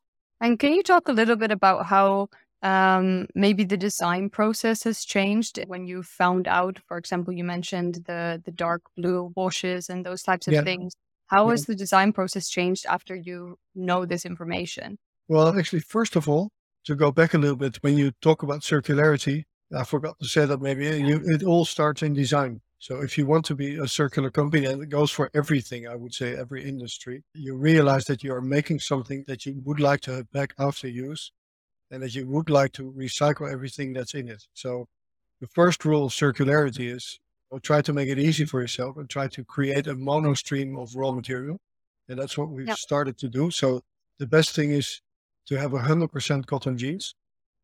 And 0.43 0.59
can 0.59 0.73
you 0.73 0.83
talk 0.83 1.07
a 1.07 1.13
little 1.13 1.37
bit 1.37 1.51
about 1.51 1.85
how 1.85 2.27
um, 2.63 3.27
maybe 3.33 3.63
the 3.63 3.77
design 3.77 4.29
process 4.29 4.83
has 4.83 5.05
changed 5.05 5.57
when 5.67 5.87
you 5.87 6.03
found 6.03 6.49
out, 6.49 6.79
for 6.85 6.97
example, 6.97 7.33
you 7.33 7.45
mentioned 7.45 8.03
the 8.07 8.41
the 8.43 8.51
dark 8.51 8.81
blue 8.97 9.31
washes 9.37 9.87
and 9.87 10.05
those 10.05 10.21
types 10.21 10.49
of 10.49 10.53
yeah. 10.53 10.63
things. 10.63 10.91
How 11.27 11.45
yeah. 11.45 11.51
has 11.51 11.65
the 11.65 11.75
design 11.75 12.11
process 12.11 12.49
changed 12.49 12.85
after 12.89 13.15
you 13.15 13.57
know 13.73 14.05
this 14.05 14.25
information? 14.25 14.97
Well, 15.29 15.57
actually, 15.57 15.79
first 15.79 16.17
of 16.17 16.27
all, 16.27 16.49
to 16.87 16.93
go 16.93 17.09
back 17.09 17.33
a 17.33 17.37
little 17.37 17.55
bit, 17.55 17.77
when 17.77 17.97
you 17.97 18.11
talk 18.21 18.43
about 18.43 18.63
circularity, 18.63 19.45
I 19.73 19.85
forgot 19.85 20.19
to 20.19 20.27
say 20.27 20.45
that 20.45 20.61
maybe 20.61 20.85
you, 20.85 21.21
it 21.23 21.43
all 21.43 21.63
starts 21.63 22.03
in 22.03 22.13
design. 22.13 22.59
So 22.83 23.01
if 23.01 23.17
you 23.17 23.25
want 23.25 23.45
to 23.45 23.55
be 23.55 23.77
a 23.77 23.87
circular 23.87 24.29
company, 24.29 24.65
and 24.65 24.83
it 24.83 24.89
goes 24.89 25.09
for 25.09 25.29
everything, 25.33 25.87
I 25.87 25.95
would 25.95 26.13
say 26.13 26.35
every 26.35 26.67
industry, 26.67 27.23
you 27.33 27.55
realize 27.55 28.03
that 28.07 28.25
you 28.25 28.33
are 28.33 28.41
making 28.41 28.81
something 28.81 29.23
that 29.25 29.45
you 29.45 29.61
would 29.63 29.79
like 29.79 30.01
to 30.01 30.11
have 30.15 30.29
back 30.33 30.53
after 30.59 30.89
use 30.89 31.31
and 31.91 32.03
that 32.03 32.13
you 32.13 32.27
would 32.27 32.49
like 32.49 32.73
to 32.73 32.91
recycle 32.91 33.49
everything 33.49 33.93
that's 33.93 34.15
in 34.15 34.27
it. 34.27 34.43
So 34.53 34.89
the 35.39 35.47
first 35.47 35.85
rule 35.85 36.07
of 36.07 36.11
circularity 36.11 36.93
is 36.93 37.21
well, 37.49 37.61
try 37.61 37.81
to 37.81 37.93
make 37.93 38.09
it 38.09 38.19
easy 38.19 38.43
for 38.43 38.59
yourself 38.59 38.97
and 38.97 39.09
try 39.09 39.29
to 39.29 39.45
create 39.45 39.87
a 39.87 39.95
mono 39.95 40.33
stream 40.33 40.77
of 40.77 40.93
raw 40.93 41.13
material. 41.13 41.61
And 42.09 42.19
that's 42.19 42.37
what 42.37 42.49
we've 42.49 42.67
yep. 42.67 42.77
started 42.77 43.17
to 43.19 43.29
do. 43.29 43.49
So 43.49 43.79
the 44.19 44.27
best 44.27 44.57
thing 44.57 44.71
is 44.71 44.99
to 45.45 45.55
have 45.55 45.71
100% 45.71 46.45
cotton 46.47 46.77
jeans 46.77 47.15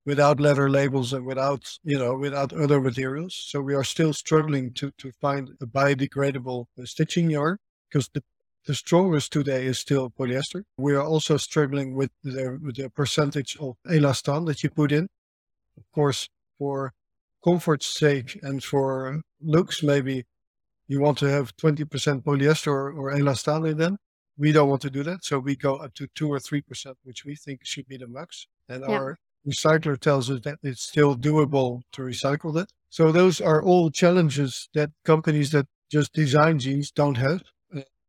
without 0.09 0.39
leather 0.39 0.67
labels 0.71 1.13
and 1.13 1.23
without, 1.23 1.77
you 1.83 1.99
know, 1.99 2.15
without 2.15 2.51
other 2.51 2.81
materials. 2.81 3.33
So 3.49 3.61
we 3.61 3.75
are 3.75 3.83
still 3.83 4.11
struggling 4.11 4.73
to, 4.73 4.89
to 4.97 5.11
find 5.21 5.51
a 5.61 5.67
biodegradable 5.67 6.65
uh, 6.81 6.85
stitching 6.85 7.29
yarn 7.29 7.59
because 7.87 8.09
the, 8.15 8.23
the 8.65 8.73
strongest 8.73 9.31
today 9.31 9.67
is 9.67 9.77
still 9.77 10.09
polyester. 10.09 10.63
We 10.79 10.95
are 10.95 11.03
also 11.03 11.37
struggling 11.37 11.93
with 11.93 12.09
the, 12.23 12.57
with 12.59 12.77
the 12.77 12.89
percentage 12.89 13.55
of 13.57 13.75
elastan 13.87 14.47
that 14.47 14.63
you 14.63 14.71
put 14.71 14.91
in. 14.91 15.09
Of 15.77 15.83
course, 15.93 16.27
for 16.57 16.91
comfort's 17.43 17.85
sake 17.85 18.39
and 18.41 18.63
for 18.63 19.21
looks, 19.39 19.83
maybe 19.83 20.25
you 20.87 20.99
want 21.01 21.19
to 21.19 21.27
have 21.27 21.55
20% 21.55 22.23
polyester 22.23 22.73
or, 22.73 22.91
or 22.93 23.13
elastan 23.13 23.69
in 23.69 23.77
them. 23.77 23.97
We 24.39 24.53
don't 24.53 24.69
want 24.69 24.81
to 24.81 24.89
do 24.89 25.03
that. 25.03 25.23
So 25.23 25.37
we 25.37 25.55
go 25.55 25.75
up 25.75 25.93
to 25.95 26.07
two 26.15 26.33
or 26.33 26.39
3%, 26.39 26.95
which 27.03 27.25
we 27.25 27.35
think 27.35 27.59
should 27.63 27.87
be 27.87 27.97
the 27.97 28.07
max. 28.07 28.47
And 28.67 28.83
yeah. 28.87 28.95
our 28.95 29.19
recycler 29.47 29.99
tells 29.99 30.29
us 30.29 30.41
that 30.43 30.59
it's 30.63 30.83
still 30.83 31.15
doable 31.15 31.81
to 31.93 32.01
recycle 32.01 32.53
that. 32.55 32.69
So 32.89 33.11
those 33.11 33.39
are 33.39 33.61
all 33.63 33.91
challenges 33.91 34.69
that 34.73 34.91
companies 35.05 35.51
that 35.51 35.67
just 35.91 36.13
design 36.13 36.59
jeans 36.59 36.91
don't 36.91 37.17
have. 37.17 37.43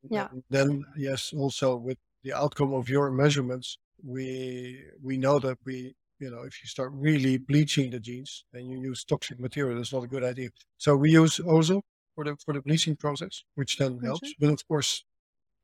Yeah. 0.09 0.29
And 0.33 0.43
then 0.51 0.85
yes, 0.97 1.33
also 1.37 1.77
with 1.77 1.99
the 2.25 2.33
outcome 2.33 2.73
of 2.73 2.89
your 2.89 3.11
measurements, 3.11 3.79
we 4.03 4.83
we 5.03 5.19
know 5.19 5.39
that 5.39 5.59
we 5.65 5.95
you 6.19 6.31
know 6.31 6.43
if 6.43 6.63
you 6.63 6.69
start 6.69 6.93
really 6.95 7.37
bleaching 7.37 7.91
the 7.91 8.01
jeans 8.01 8.45
and 8.55 8.71
you 8.71 8.81
use 8.81 9.05
toxic 9.05 9.39
material, 9.39 9.77
that's 9.77 9.93
not 9.93 10.05
a 10.05 10.09
good 10.09 10.25
idea. 10.25 10.49
So 10.79 10.97
we 10.97 11.11
use 11.11 11.41
ozone 11.47 11.83
for 12.15 12.25
the 12.25 12.37
for 12.45 12.55
the 12.55 12.63
bleaching 12.63 12.97
process, 12.97 13.45
which 13.55 13.77
then 13.77 13.99
helps. 13.99 14.33
But 14.39 14.51
of 14.51 14.67
course, 14.67 15.05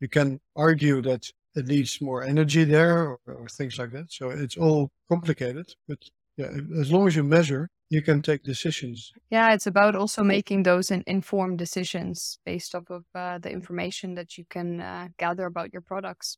you 0.01 0.09
can 0.09 0.41
argue 0.55 1.01
that 1.03 1.31
it 1.57 1.67
needs 1.67 2.01
more 2.01 2.23
energy 2.23 2.65
there 2.65 3.09
or, 3.09 3.19
or, 3.27 3.49
things 3.49 3.79
like 3.79 3.91
that. 3.93 4.13
So 4.13 4.29
it's 4.31 4.57
all 4.57 4.91
complicated, 5.09 5.75
but 5.89 5.99
yeah, 6.37 6.51
as 6.79 6.93
long 6.93 7.09
as 7.09 7.17
you 7.17 7.25
measure, 7.25 7.71
you 7.89 8.03
can 8.03 8.21
take 8.21 8.43
decisions. 8.43 9.13
Yeah, 9.31 9.55
it's 9.55 9.67
about 9.67 9.97
also 9.97 10.23
making 10.23 10.65
those 10.65 10.91
in, 10.91 11.03
informed 11.07 11.59
decisions 11.59 12.39
based 12.45 12.75
off 12.75 12.91
of 12.91 13.05
uh, 13.15 13.39
the 13.39 13.51
information 13.51 14.15
that 14.15 14.37
you 14.37 14.45
can 14.51 14.81
uh, 14.81 15.09
gather 15.19 15.47
about 15.47 15.73
your 15.73 15.83
products. 15.83 16.37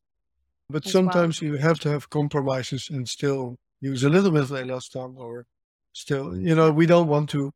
But 0.71 0.87
as 0.87 0.95
well. 0.95 1.05
sometimes 1.05 1.43
you 1.43 1.57
have 1.57 1.81
to 1.81 1.91
have 1.91 2.11
compromises 2.11 2.89
and 2.91 3.09
still 3.09 3.57
use 3.81 4.05
a 4.05 4.09
little 4.09 4.31
bit 4.31 4.43
of 4.43 4.51
elastan 4.51 5.17
or 5.17 5.47
still, 5.93 6.37
you 6.37 6.55
know, 6.55 6.71
we 6.71 6.87
don't 6.87 7.09
want 7.09 7.31
to 7.31 7.51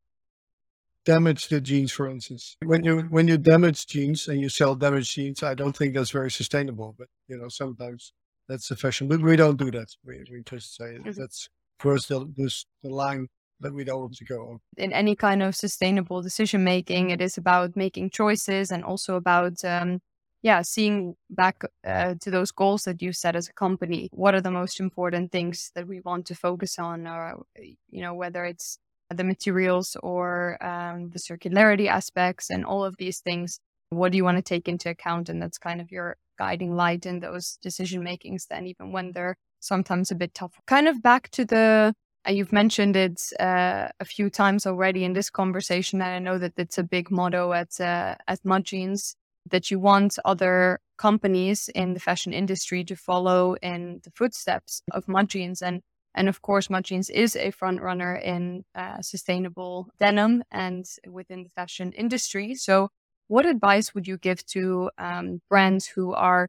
damage 1.04 1.48
the 1.48 1.60
jeans, 1.60 1.92
for 1.92 2.08
instance. 2.08 2.56
When 2.64 2.84
you 2.84 3.02
when 3.10 3.28
you 3.28 3.38
damage 3.38 3.86
jeans 3.86 4.28
and 4.28 4.40
you 4.40 4.48
sell 4.48 4.74
damaged 4.74 5.12
jeans, 5.14 5.42
I 5.42 5.54
don't 5.54 5.76
think 5.76 5.94
that's 5.94 6.10
very 6.10 6.30
sustainable. 6.30 6.94
But 6.98 7.08
you 7.28 7.36
know, 7.36 7.48
sometimes 7.48 8.12
that's 8.48 8.68
the 8.68 8.76
fashion. 8.76 9.08
But 9.08 9.20
we 9.22 9.36
don't 9.36 9.56
do 9.58 9.70
that. 9.70 9.88
We 10.04 10.24
we 10.30 10.42
just 10.44 10.76
say 10.76 10.98
Mhm. 10.98 11.14
that's 11.14 11.48
us 11.84 12.06
the 12.06 12.32
this 12.36 12.64
the 12.82 12.90
line 12.90 13.28
that 13.60 13.72
we 13.74 13.84
don't 13.84 14.00
want 14.00 14.14
to 14.14 14.24
go 14.24 14.40
on. 14.48 14.60
in 14.76 14.92
any 14.92 15.14
kind 15.14 15.42
of 15.42 15.54
sustainable 15.54 16.20
decision 16.22 16.64
making, 16.64 17.10
it 17.10 17.20
is 17.20 17.38
about 17.38 17.76
making 17.76 18.10
choices 18.10 18.72
and 18.72 18.82
also 18.84 19.14
about, 19.14 19.64
um, 19.64 20.00
yeah, 20.42 20.62
seeing 20.62 21.14
back 21.30 21.62
uh, 21.86 22.14
to 22.20 22.30
those 22.30 22.50
goals 22.50 22.82
that 22.82 23.00
you 23.02 23.12
set 23.12 23.36
as 23.36 23.48
a 23.48 23.52
company. 23.52 24.08
What 24.12 24.34
are 24.34 24.40
the 24.40 24.50
most 24.50 24.80
important 24.80 25.30
things 25.30 25.70
that 25.74 25.86
we 25.86 26.00
want 26.00 26.26
to 26.26 26.34
focus 26.34 26.78
on, 26.78 27.06
or 27.06 27.44
you 27.90 28.02
know, 28.02 28.14
whether 28.14 28.44
it's 28.44 28.78
the 29.12 29.24
materials 29.24 29.96
or 30.02 30.62
um, 30.64 31.10
the 31.10 31.18
circularity 31.18 31.88
aspects 31.88 32.50
and 32.50 32.64
all 32.64 32.84
of 32.84 32.96
these 32.96 33.20
things. 33.20 33.58
What 33.90 34.12
do 34.12 34.16
you 34.16 34.24
want 34.24 34.38
to 34.38 34.42
take 34.42 34.68
into 34.68 34.88
account? 34.88 35.28
And 35.28 35.40
that's 35.42 35.58
kind 35.58 35.80
of 35.80 35.90
your 35.90 36.16
guiding 36.38 36.74
light 36.74 37.04
in 37.04 37.20
those 37.20 37.58
decision 37.62 38.02
makings. 38.02 38.46
Then, 38.46 38.66
even 38.66 38.92
when 38.92 39.12
they're 39.12 39.36
sometimes 39.60 40.10
a 40.10 40.14
bit 40.14 40.34
tough. 40.34 40.52
Kind 40.66 40.88
of 40.88 41.02
back 41.02 41.30
to 41.30 41.44
the 41.44 41.94
uh, 42.26 42.30
you've 42.30 42.52
mentioned 42.52 42.94
it 42.94 43.20
uh, 43.40 43.88
a 43.98 44.04
few 44.04 44.30
times 44.30 44.66
already 44.66 45.04
in 45.04 45.12
this 45.12 45.30
conversation, 45.30 46.00
and 46.00 46.10
I 46.10 46.18
know 46.18 46.38
that 46.38 46.52
it's 46.56 46.78
a 46.78 46.84
big 46.84 47.10
motto 47.10 47.52
at 47.52 47.80
uh, 47.80 48.14
at 48.28 48.40
Jeans 48.64 49.16
that 49.50 49.70
you 49.70 49.80
want 49.80 50.18
other 50.24 50.78
companies 50.98 51.68
in 51.74 51.94
the 51.94 52.00
fashion 52.00 52.32
industry 52.32 52.84
to 52.84 52.94
follow 52.94 53.56
in 53.56 54.00
the 54.04 54.10
footsteps 54.12 54.82
of 54.92 55.08
Mud 55.08 55.30
Jeans, 55.30 55.62
and 55.62 55.82
and 56.14 56.28
of 56.28 56.42
course, 56.42 56.68
Mud 56.68 56.84
Jeans 56.84 57.10
is 57.10 57.36
a 57.36 57.50
front 57.50 57.80
runner 57.80 58.14
in 58.16 58.64
uh, 58.74 59.00
sustainable 59.00 59.88
denim 59.98 60.42
and 60.50 60.84
within 61.08 61.42
the 61.44 61.50
fashion 61.50 61.92
industry. 61.92 62.54
So, 62.54 62.90
what 63.28 63.46
advice 63.46 63.94
would 63.94 64.06
you 64.06 64.18
give 64.18 64.44
to 64.46 64.90
um, 64.98 65.40
brands 65.48 65.86
who 65.86 66.12
are 66.12 66.48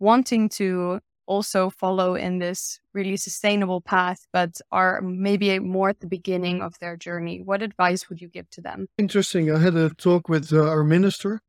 wanting 0.00 0.48
to 0.48 1.00
also 1.26 1.70
follow 1.70 2.14
in 2.14 2.38
this 2.38 2.80
really 2.92 3.16
sustainable 3.16 3.80
path, 3.80 4.26
but 4.32 4.60
are 4.70 5.00
maybe 5.00 5.58
more 5.58 5.88
at 5.90 6.00
the 6.00 6.06
beginning 6.06 6.60
of 6.60 6.78
their 6.80 6.96
journey. 6.96 7.40
What 7.42 7.62
advice 7.62 8.08
would 8.08 8.20
you 8.20 8.28
give 8.28 8.50
to 8.50 8.60
them? 8.60 8.88
Interesting. 8.98 9.50
I 9.50 9.58
had 9.58 9.74
a 9.74 9.90
talk 9.90 10.28
with 10.28 10.52
uh, 10.52 10.68
our 10.68 10.84
minister, 10.84 11.40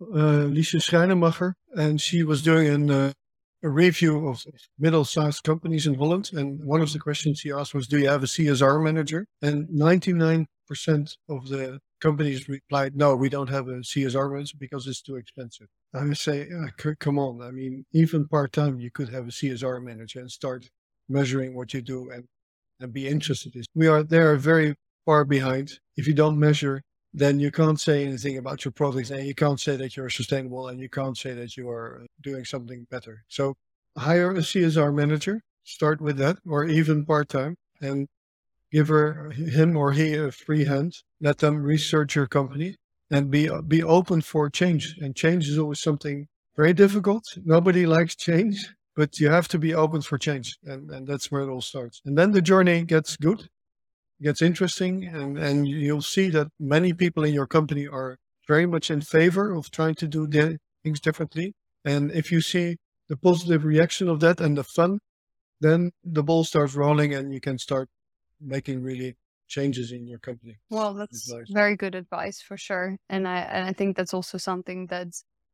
uh, 0.00 0.48
Liesje 0.54 0.80
Schreinemacher, 0.80 1.54
and 1.74 2.00
she 2.00 2.22
was 2.22 2.42
doing 2.42 2.68
an, 2.68 2.90
uh, 2.90 3.12
a 3.62 3.68
review 3.68 4.28
of 4.28 4.44
middle-sized 4.78 5.42
companies 5.42 5.86
in 5.86 5.94
Holland. 5.94 6.30
And 6.32 6.64
one 6.64 6.80
of 6.80 6.92
the 6.92 6.98
questions 6.98 7.40
he 7.40 7.52
asked 7.52 7.74
was, 7.74 7.88
"Do 7.88 7.98
you 7.98 8.08
have 8.08 8.22
a 8.22 8.26
CSR 8.26 8.78
manager?" 8.82 9.26
And 9.42 9.68
99% 9.70 11.16
of 11.28 11.48
the 11.48 11.80
companies 12.00 12.48
replied, 12.48 12.96
"No, 12.96 13.16
we 13.16 13.28
don't 13.28 13.48
have 13.50 13.68
a 13.68 13.82
CSR 13.84 14.30
manager 14.30 14.56
because 14.58 14.86
it's 14.86 15.02
too 15.02 15.16
expensive." 15.16 15.68
I 15.94 16.12
say, 16.14 16.48
uh, 16.50 16.68
c- 16.80 16.94
"Come 17.00 17.18
on! 17.18 17.42
I 17.42 17.50
mean, 17.50 17.84
even 17.92 18.28
part-time, 18.28 18.78
you 18.80 18.90
could 18.90 19.08
have 19.10 19.26
a 19.28 19.32
CSR 19.32 19.80
manager 19.80 20.20
and 20.20 20.30
start 20.30 20.68
measuring 21.08 21.54
what 21.54 21.74
you 21.74 21.82
do 21.82 22.10
and 22.10 22.26
and 22.80 22.92
be 22.92 23.08
interested 23.08 23.56
in. 23.56 23.64
We 23.74 23.86
are 23.88 24.02
they 24.02 24.18
are 24.18 24.36
very 24.36 24.74
far 25.04 25.24
behind. 25.24 25.80
If 25.96 26.06
you 26.06 26.14
don't 26.14 26.38
measure, 26.38 26.82
then 27.18 27.40
you 27.40 27.50
can't 27.50 27.80
say 27.80 28.04
anything 28.04 28.38
about 28.38 28.64
your 28.64 28.72
products 28.72 29.10
and 29.10 29.26
you 29.26 29.34
can't 29.34 29.60
say 29.60 29.76
that 29.76 29.96
you're 29.96 30.10
sustainable 30.10 30.68
and 30.68 30.80
you 30.80 30.88
can't 30.88 31.16
say 31.16 31.34
that 31.34 31.56
you 31.56 31.68
are 31.68 32.06
doing 32.20 32.44
something 32.44 32.86
better. 32.90 33.24
So 33.28 33.56
hire 33.96 34.30
a 34.30 34.38
CSR 34.38 34.94
manager, 34.94 35.40
start 35.64 36.00
with 36.00 36.16
that, 36.18 36.38
or 36.46 36.64
even 36.64 37.04
part 37.04 37.28
time, 37.28 37.56
and 37.80 38.08
give 38.70 38.88
her 38.88 39.30
him 39.30 39.76
or 39.76 39.92
he 39.92 40.14
a 40.14 40.30
free 40.30 40.64
hand. 40.64 40.94
Let 41.20 41.38
them 41.38 41.62
research 41.62 42.14
your 42.14 42.26
company 42.26 42.76
and 43.10 43.30
be 43.30 43.50
be 43.66 43.82
open 43.82 44.20
for 44.20 44.48
change. 44.50 44.96
And 45.00 45.16
change 45.16 45.48
is 45.48 45.58
always 45.58 45.80
something 45.80 46.28
very 46.56 46.72
difficult. 46.72 47.24
Nobody 47.44 47.86
likes 47.86 48.14
change, 48.14 48.74
but 48.96 49.18
you 49.20 49.30
have 49.30 49.48
to 49.48 49.58
be 49.58 49.74
open 49.74 50.02
for 50.02 50.18
change, 50.18 50.58
and, 50.64 50.90
and 50.90 51.06
that's 51.06 51.30
where 51.30 51.42
it 51.42 51.48
all 51.48 51.60
starts. 51.60 52.00
And 52.04 52.18
then 52.18 52.32
the 52.32 52.42
journey 52.42 52.82
gets 52.82 53.16
good, 53.16 53.48
gets 54.22 54.42
interesting, 54.42 55.04
and, 55.06 55.38
and 55.38 55.66
you'll 55.66 56.02
see 56.02 56.30
that 56.30 56.48
many 56.58 56.92
people 56.92 57.24
in 57.24 57.34
your 57.34 57.46
company 57.46 57.86
are 57.86 58.18
very 58.46 58.66
much 58.66 58.90
in 58.90 59.00
favor 59.00 59.52
of 59.52 59.70
trying 59.70 59.94
to 59.96 60.08
do 60.08 60.26
the 60.26 60.58
things 60.82 61.00
differently. 61.00 61.54
And 61.84 62.10
if 62.10 62.32
you 62.32 62.40
see 62.40 62.76
the 63.08 63.16
positive 63.16 63.64
reaction 63.64 64.08
of 64.08 64.20
that 64.20 64.40
and 64.40 64.56
the 64.56 64.64
fun, 64.64 64.98
then 65.60 65.92
the 66.04 66.22
ball 66.22 66.44
starts 66.44 66.74
rolling, 66.74 67.14
and 67.14 67.32
you 67.32 67.40
can 67.40 67.58
start 67.58 67.88
making 68.40 68.82
really 68.82 69.16
changes 69.48 69.92
in 69.92 70.06
your 70.06 70.18
company. 70.18 70.56
Well, 70.70 70.94
that's 70.94 71.30
Advice. 71.30 71.46
very 71.50 71.76
good 71.76 71.94
advice 71.94 72.40
for 72.40 72.56
sure. 72.56 72.96
And 73.08 73.26
I 73.26 73.38
and 73.38 73.66
I 73.66 73.72
think 73.72 73.96
that's 73.96 74.14
also 74.14 74.38
something 74.38 74.86
that 74.88 75.08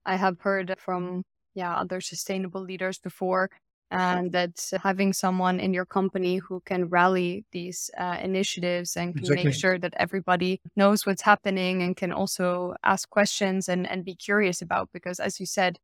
I 0.04 0.16
have 0.16 0.40
heard 0.40 0.74
from 0.78 1.22
yeah, 1.54 1.74
other 1.74 2.00
sustainable 2.00 2.60
leaders 2.60 2.98
before. 2.98 3.50
And 3.90 4.32
that 4.32 4.70
having 4.82 5.12
someone 5.12 5.60
in 5.60 5.72
your 5.72 5.86
company 5.86 6.38
who 6.38 6.60
can 6.66 6.88
rally 6.88 7.44
these 7.52 7.90
uh, 7.96 8.18
initiatives 8.20 8.96
and 8.96 9.14
can 9.14 9.20
Exactly. 9.20 9.44
make 9.44 9.54
sure 9.54 9.78
that 9.78 9.94
everybody 9.96 10.60
knows 10.74 11.06
what's 11.06 11.22
happening 11.22 11.82
and 11.82 11.96
can 11.96 12.10
also 12.12 12.74
ask 12.82 13.08
questions 13.10 13.68
and, 13.68 13.88
and 13.88 14.04
be 14.04 14.16
curious 14.16 14.60
about. 14.62 14.88
Because 14.92 15.20
as 15.20 15.38
you 15.38 15.46
said, 15.46 15.78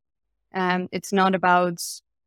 um, 0.53 0.89
it's 0.91 1.13
not 1.13 1.35
about 1.35 1.79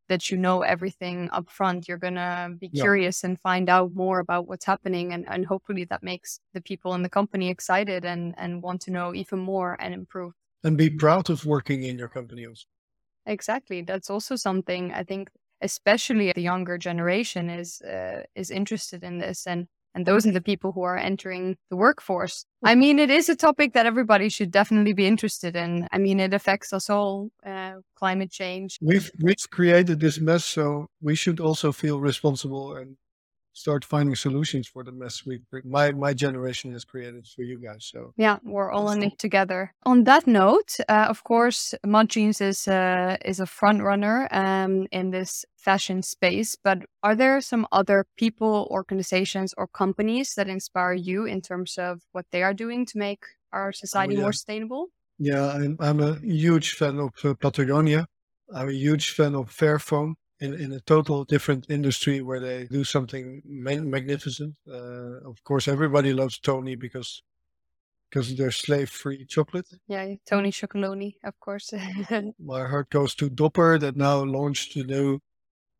that 0.07 0.31
you 0.31 0.37
know 0.37 0.61
everything 0.61 1.29
up 1.31 1.49
front. 1.49 1.87
You're 1.87 1.97
going 1.97 2.15
to 2.15 2.55
be 2.59 2.69
Yeah. 2.71 2.83
curious 2.83 3.23
and 3.23 3.39
find 3.39 3.69
out 3.69 3.93
more 3.93 4.19
about 4.19 4.47
what's 4.47 4.65
happening. 4.65 5.13
And, 5.13 5.27
and 5.27 5.45
hopefully 5.45 5.83
that 5.85 6.03
makes 6.03 6.39
the 6.53 6.61
people 6.61 6.93
in 6.93 7.03
the 7.03 7.09
company 7.09 7.49
excited 7.49 8.05
and, 8.05 8.33
and 8.37 8.61
want 8.63 8.81
to 8.81 8.91
know 8.91 9.13
even 9.13 9.39
more 9.39 9.77
and 9.79 9.93
improve. 9.93 10.33
And 10.63 10.77
be 10.77 10.89
proud 10.89 11.29
of 11.29 11.45
working 11.45 11.83
in 11.83 11.99
your 11.99 12.09
company 12.09 12.45
also. 12.47 12.65
Exactly. 13.25 13.81
That's 13.81 14.09
also 14.09 14.35
something 14.35 14.91
I 14.93 15.03
think, 15.03 15.29
especially 15.61 16.31
the 16.33 16.41
younger 16.41 16.77
generation 16.77 17.49
is 17.49 17.81
uh, 17.81 18.23
is 18.35 18.51
interested 18.51 19.03
in 19.03 19.19
this, 19.19 19.47
and 19.47 19.67
and 19.93 20.05
those 20.05 20.27
are 20.27 20.31
the 20.31 20.41
people 20.41 20.73
who 20.73 20.81
are 20.83 20.97
entering 20.97 21.55
the 21.69 21.77
workforce. 21.77 22.45
I 22.63 22.75
mean, 22.75 22.99
it 22.99 23.09
is 23.09 23.29
a 23.29 23.35
topic 23.35 23.73
that 23.73 23.85
everybody 23.85 24.27
should 24.29 24.51
definitely 24.51 24.93
be 24.93 25.07
interested 25.07 25.55
in. 25.55 25.87
I 25.91 25.97
mean, 25.97 26.19
it 26.19 26.33
affects 26.33 26.73
us 26.73 26.89
all. 26.89 27.29
Uh, 27.45 27.75
climate 27.95 28.31
change. 28.31 28.77
We've 28.81 29.09
we've 29.21 29.49
created 29.49 29.99
this 29.99 30.19
mess, 30.19 30.45
so 30.45 30.87
we 31.01 31.15
should 31.15 31.39
also 31.39 31.71
feel 31.71 31.99
responsible 31.99 32.75
and 32.75 32.97
start 33.55 33.85
finding 33.85 34.15
solutions 34.15 34.67
for 34.67 34.83
the 34.83 34.91
mess 34.91 35.25
we 35.25 35.39
my 35.63 35.91
my 35.91 36.13
generation 36.13 36.71
has 36.73 36.85
created 36.85 37.25
for 37.25 37.41
you 37.41 37.57
guys. 37.57 37.89
So 37.91 38.13
Yeah, 38.17 38.37
we're 38.43 38.71
all 38.71 38.91
in 38.91 39.01
it 39.01 39.17
together. 39.17 39.73
On 39.85 40.03
that 40.03 40.27
note, 40.27 40.77
uh, 40.89 41.07
of 41.09 41.23
course, 41.23 41.73
Mud 41.85 42.09
Jeans 42.09 42.41
is 42.41 42.67
uh, 42.67 43.17
is 43.25 43.39
a 43.39 43.45
front 43.45 43.81
runner 43.81 44.27
um, 44.31 44.87
in 44.91 45.11
this 45.11 45.45
fashion 45.57 46.03
space. 46.03 46.55
But 46.63 46.79
are 47.01 47.15
there 47.15 47.41
some 47.41 47.65
other 47.71 48.05
people, 48.17 48.67
organizations, 48.69 49.53
or 49.57 49.67
companies 49.67 50.35
that 50.35 50.47
inspire 50.47 50.93
you 50.93 51.25
in 51.25 51.41
terms 51.41 51.77
of 51.77 52.01
what 52.11 52.25
they 52.31 52.43
are 52.43 52.53
doing 52.53 52.85
to 52.87 52.97
make 52.97 53.23
our 53.51 53.71
society 53.71 54.15
yeah. 54.15 54.21
more 54.21 54.33
sustainable? 54.33 54.87
yeah, 55.17 55.47
I'm 55.47 55.77
I'm 55.79 56.01
a 56.01 56.19
huge 56.19 56.73
fan 56.73 56.99
of 56.99 57.13
uh, 57.23 57.33
Patagonia. 57.35 58.07
I'm 58.53 58.69
a 58.69 58.73
huge 58.73 59.11
fan 59.11 59.33
of 59.33 59.49
Fairphone 59.49 60.15
in 60.39 60.53
in 60.53 60.71
a 60.73 60.79
total 60.79 61.23
different 61.23 61.65
industry 61.69 62.21
where 62.21 62.39
they 62.39 62.65
do 62.65 62.83
something 62.83 63.41
ma- 63.45 63.81
magnificent. 63.81 64.55
Uh, 64.67 65.29
of 65.29 65.43
course, 65.43 65.67
everybody 65.67 66.13
loves 66.13 66.39
Tony 66.39 66.75
because 66.75 67.23
because 68.09 68.35
they're 68.35 68.51
slave 68.51 68.89
free 68.89 69.25
chocolate. 69.25 69.67
Yeah, 69.87 70.15
Tony 70.25 70.51
Chocolonely, 70.51 71.15
of 71.23 71.39
course. 71.39 71.73
my 72.39 72.67
heart 72.67 72.89
goes 72.89 73.15
to 73.15 73.29
Dopper 73.29 73.77
that 73.79 73.95
now 73.95 74.23
launched 74.23 74.75
the 74.75 74.83
new 74.83 75.19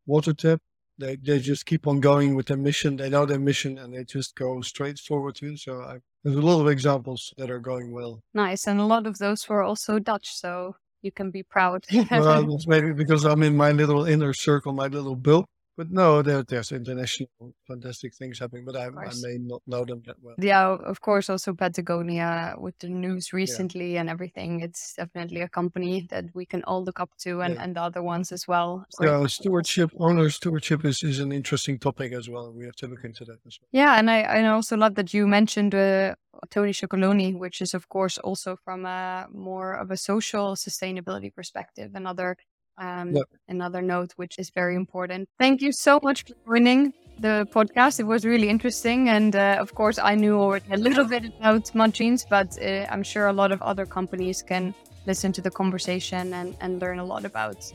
water 0.06 0.34
tap. 0.34 0.60
They 0.98 1.16
they 1.16 1.38
just 1.38 1.66
keep 1.66 1.86
on 1.86 2.00
going 2.00 2.34
with 2.34 2.46
their 2.46 2.56
mission. 2.56 2.96
They 2.96 3.10
know 3.10 3.26
their 3.26 3.38
mission 3.38 3.78
and 3.78 3.92
they 3.94 4.04
just 4.04 4.34
go 4.34 4.60
straight 4.62 4.98
forward 4.98 5.34
to. 5.36 5.52
it. 5.52 5.58
So 5.58 5.82
I, 5.82 5.98
there's 6.24 6.36
a 6.36 6.40
lot 6.40 6.60
of 6.60 6.68
examples 6.68 7.32
that 7.36 7.50
are 7.50 7.60
going 7.60 7.92
well. 7.92 8.22
nice, 8.34 8.66
and 8.66 8.80
a 8.80 8.84
lot 8.86 9.06
of 9.06 9.18
those 9.18 9.48
were 9.48 9.62
also 9.62 9.98
Dutch, 9.98 10.34
so 10.34 10.76
you 11.06 11.12
can 11.12 11.30
be 11.30 11.42
proud. 11.42 11.86
well, 12.10 12.58
maybe 12.66 12.92
because 12.92 13.24
I'm 13.24 13.42
in 13.42 13.56
my 13.56 13.70
little 13.70 14.04
inner 14.04 14.34
circle, 14.34 14.72
my 14.72 14.88
little 14.88 15.16
bubble. 15.16 15.46
But 15.76 15.90
no, 15.90 16.22
there, 16.22 16.42
there's 16.42 16.72
international 16.72 17.28
fantastic 17.66 18.14
things 18.14 18.38
happening, 18.38 18.64
but 18.64 18.76
I, 18.76 18.86
I 18.86 19.12
may 19.20 19.38
not 19.38 19.62
know 19.66 19.84
them 19.84 20.02
that 20.06 20.16
well. 20.22 20.34
Yeah, 20.38 20.68
of 20.68 21.00
course, 21.00 21.28
also 21.28 21.52
Patagonia 21.52 22.54
with 22.58 22.78
the 22.78 22.88
news 22.88 23.32
recently 23.32 23.94
yeah. 23.94 24.00
and 24.00 24.10
everything. 24.10 24.60
It's 24.60 24.94
definitely 24.94 25.42
a 25.42 25.48
company 25.48 26.06
that 26.10 26.24
we 26.34 26.46
can 26.46 26.64
all 26.64 26.82
look 26.84 27.00
up 27.00 27.10
to, 27.18 27.40
and, 27.40 27.54
yeah. 27.54 27.62
and 27.62 27.76
the 27.76 27.82
other 27.82 28.02
ones 28.02 28.32
as 28.32 28.48
well. 28.48 28.86
Yeah, 29.00 29.26
stewardship, 29.26 29.90
owner 29.98 30.30
stewardship 30.30 30.84
is, 30.84 31.02
is 31.02 31.18
an 31.18 31.32
interesting 31.32 31.78
topic 31.78 32.12
as 32.12 32.28
well. 32.28 32.52
We 32.52 32.64
have 32.64 32.76
to 32.76 32.86
look 32.86 33.04
into 33.04 33.24
that 33.26 33.38
as 33.46 33.58
well. 33.60 33.68
Yeah, 33.72 33.98
and 33.98 34.10
I, 34.10 34.22
I 34.22 34.46
also 34.48 34.76
love 34.76 34.94
that 34.94 35.12
you 35.12 35.26
mentioned 35.26 35.74
uh, 35.74 36.14
Tony 36.50 36.72
Chocolonely, 36.72 37.36
which 37.38 37.60
is 37.60 37.74
of 37.74 37.88
course 37.88 38.18
also 38.18 38.56
from 38.64 38.86
a 38.86 39.26
more 39.32 39.74
of 39.74 39.90
a 39.90 39.96
social 39.96 40.54
sustainability 40.54 41.34
perspective, 41.34 41.92
another 41.94 42.36
um, 42.78 43.14
yep. 43.14 43.26
another 43.48 43.82
note, 43.82 44.12
which 44.16 44.38
is 44.38 44.50
very 44.50 44.74
important. 44.74 45.28
Thank 45.38 45.62
you 45.62 45.72
so 45.72 46.00
much 46.02 46.24
for 46.24 46.34
joining 46.46 46.92
the 47.18 47.46
podcast. 47.52 48.00
It 48.00 48.04
was 48.04 48.24
really 48.24 48.48
interesting. 48.48 49.08
And 49.08 49.34
uh, 49.34 49.56
of 49.58 49.74
course, 49.74 49.98
I 49.98 50.14
knew 50.14 50.38
already 50.38 50.66
a 50.72 50.76
little 50.76 51.04
bit 51.04 51.24
about 51.38 51.74
Mud 51.74 51.94
Jeans, 51.94 52.26
but 52.28 52.56
uh, 52.62 52.86
I'm 52.90 53.02
sure 53.02 53.26
a 53.26 53.32
lot 53.32 53.52
of 53.52 53.62
other 53.62 53.86
companies 53.86 54.42
can 54.42 54.74
listen 55.06 55.32
to 55.32 55.40
the 55.40 55.50
conversation 55.50 56.32
and, 56.34 56.56
and 56.60 56.80
learn 56.80 56.98
a 56.98 57.04
lot 57.04 57.24
about, 57.24 57.72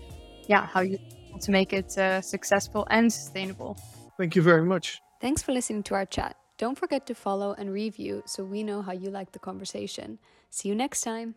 yeah, 0.47 0.65
how 0.65 0.81
you 0.81 0.99
to 1.39 1.51
make 1.51 1.73
it 1.73 1.97
uh, 1.97 2.21
successful 2.21 2.85
and 2.89 3.11
sustainable. 3.11 3.77
Thank 4.17 4.35
you 4.35 4.41
very 4.41 4.63
much. 4.63 5.01
Thanks 5.19 5.41
for 5.41 5.53
listening 5.53 5.83
to 5.83 5.95
our 5.95 6.05
chat. 6.05 6.35
Don't 6.57 6.77
forget 6.77 7.07
to 7.07 7.15
follow 7.15 7.55
and 7.57 7.71
review 7.71 8.21
so 8.25 8.43
we 8.43 8.61
know 8.61 8.81
how 8.81 8.91
you 8.91 9.09
like 9.09 9.31
the 9.31 9.39
conversation. 9.39 10.19
See 10.49 10.69
you 10.69 10.75
next 10.75 11.01
time. 11.01 11.35